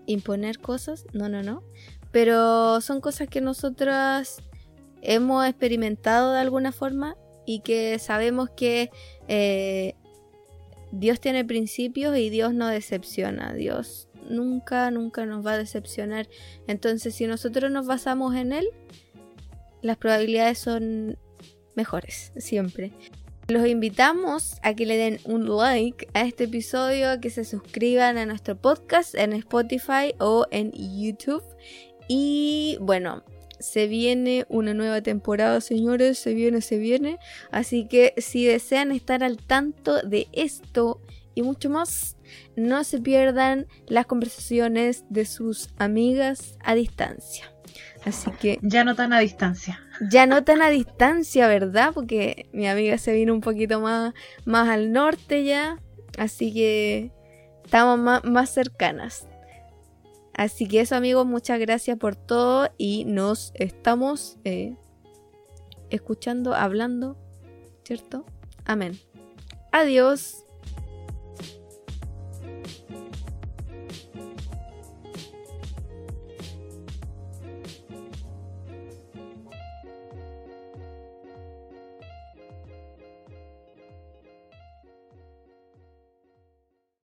imponer 0.07 0.61
cosas, 0.61 1.07
no, 1.13 1.29
no, 1.29 1.43
no. 1.43 1.65
Pero 2.13 2.81
son 2.83 3.01
cosas 3.01 3.27
que 3.27 3.41
nosotras 3.41 4.45
hemos 5.03 5.45
experimentado 5.45 6.35
de 6.35 6.39
alguna 6.39 6.71
forma 6.71 7.17
y 7.47 7.63
que 7.63 7.99
sabemos 7.99 8.49
que 8.51 8.91
eh, 9.27 9.97
Dios 10.93 11.19
tiene 11.19 11.45
principios 11.45 12.17
y 12.17 12.31
Dios 12.31 12.55
no 12.55 12.69
decepciona. 12.69 13.55
Dios 13.55 14.07
nunca, 14.29 14.91
nunca 14.91 15.27
nos 15.27 15.45
va 15.45 15.53
a 15.53 15.59
decepcionar. 15.59 16.29
Entonces, 16.67 17.15
si 17.15 17.27
nosotros 17.27 17.71
nos 17.71 17.87
basamos 17.87 18.35
en 18.35 18.53
Él, 18.53 18.69
las 19.83 19.97
probabilidades 19.97 20.59
son 20.59 21.19
mejores, 21.75 22.33
siempre. 22.37 22.93
Los 23.49 23.67
invitamos 23.67 24.57
a 24.63 24.75
que 24.75 24.87
le 24.87 24.97
den 24.97 25.21
un 25.25 25.49
like 25.49 26.09
a 26.15 26.23
este 26.23 26.45
episodio, 26.45 27.11
a 27.11 27.21
que 27.21 27.31
se 27.31 27.45
suscriban 27.45 28.19
a 28.19 28.27
nuestro 28.27 28.57
podcast 28.57 29.15
en 29.15 29.33
Spotify 29.35 30.15
o 30.19 30.47
en 30.51 30.73
YouTube. 30.73 31.45
Y 32.09 32.77
bueno, 32.81 33.23
se 33.61 33.87
viene 33.87 34.47
una 34.49 34.75
nueva 34.75 35.01
temporada, 35.01 35.61
señores, 35.61 36.19
se 36.19 36.35
viene, 36.35 36.61
se 36.61 36.79
viene. 36.79 37.19
Así 37.53 37.87
que 37.87 38.15
si 38.17 38.45
desean 38.45 38.91
estar 38.91 39.23
al 39.23 39.37
tanto 39.37 40.03
de 40.03 40.27
esto 40.33 41.01
y 41.37 41.43
mucho 41.43 41.69
más, 41.71 42.17
no 42.57 42.83
se 42.83 42.99
pierdan 42.99 43.67
las 43.87 44.07
conversaciones 44.07 45.05
de 45.11 45.27
sus 45.27 45.69
amigas 45.77 46.59
a 46.65 46.75
distancia. 46.75 47.53
Así 48.07 48.31
que. 48.41 48.59
Ya 48.63 48.85
no 48.85 48.97
tan 48.97 49.13
a 49.13 49.19
distancia. 49.19 49.79
Ya 50.11 50.27
no 50.27 50.43
tan 50.45 50.63
a 50.63 50.71
distancia, 50.71 51.47
¿verdad? 51.47 51.93
Porque 51.93 52.49
mi 52.53 52.67
amiga 52.67 52.97
se 52.97 53.13
vino 53.13 53.35
un 53.35 53.43
poquito 53.43 53.81
más, 53.81 54.15
más 54.47 54.69
al 54.69 54.93
norte 54.93 55.45
ya. 55.45 55.79
Así 56.17 56.55
que 56.55 57.13
estamos 57.65 57.99
más, 57.99 58.25
más 58.25 58.49
cercanas. 58.49 59.29
Así 60.33 60.67
que 60.67 60.81
eso 60.81 60.97
amigos, 60.97 61.27
muchas 61.27 61.61
gracias 61.61 61.99
por 61.99 62.17
todo 62.17 62.71
y 62.79 63.05
nos 63.05 63.53
estamos 63.55 64.39
eh, 64.45 64.75
escuchando, 65.91 66.55
hablando, 66.55 67.19
¿cierto? 67.85 68.25
Amén. 68.65 68.99
Adiós. 69.71 70.46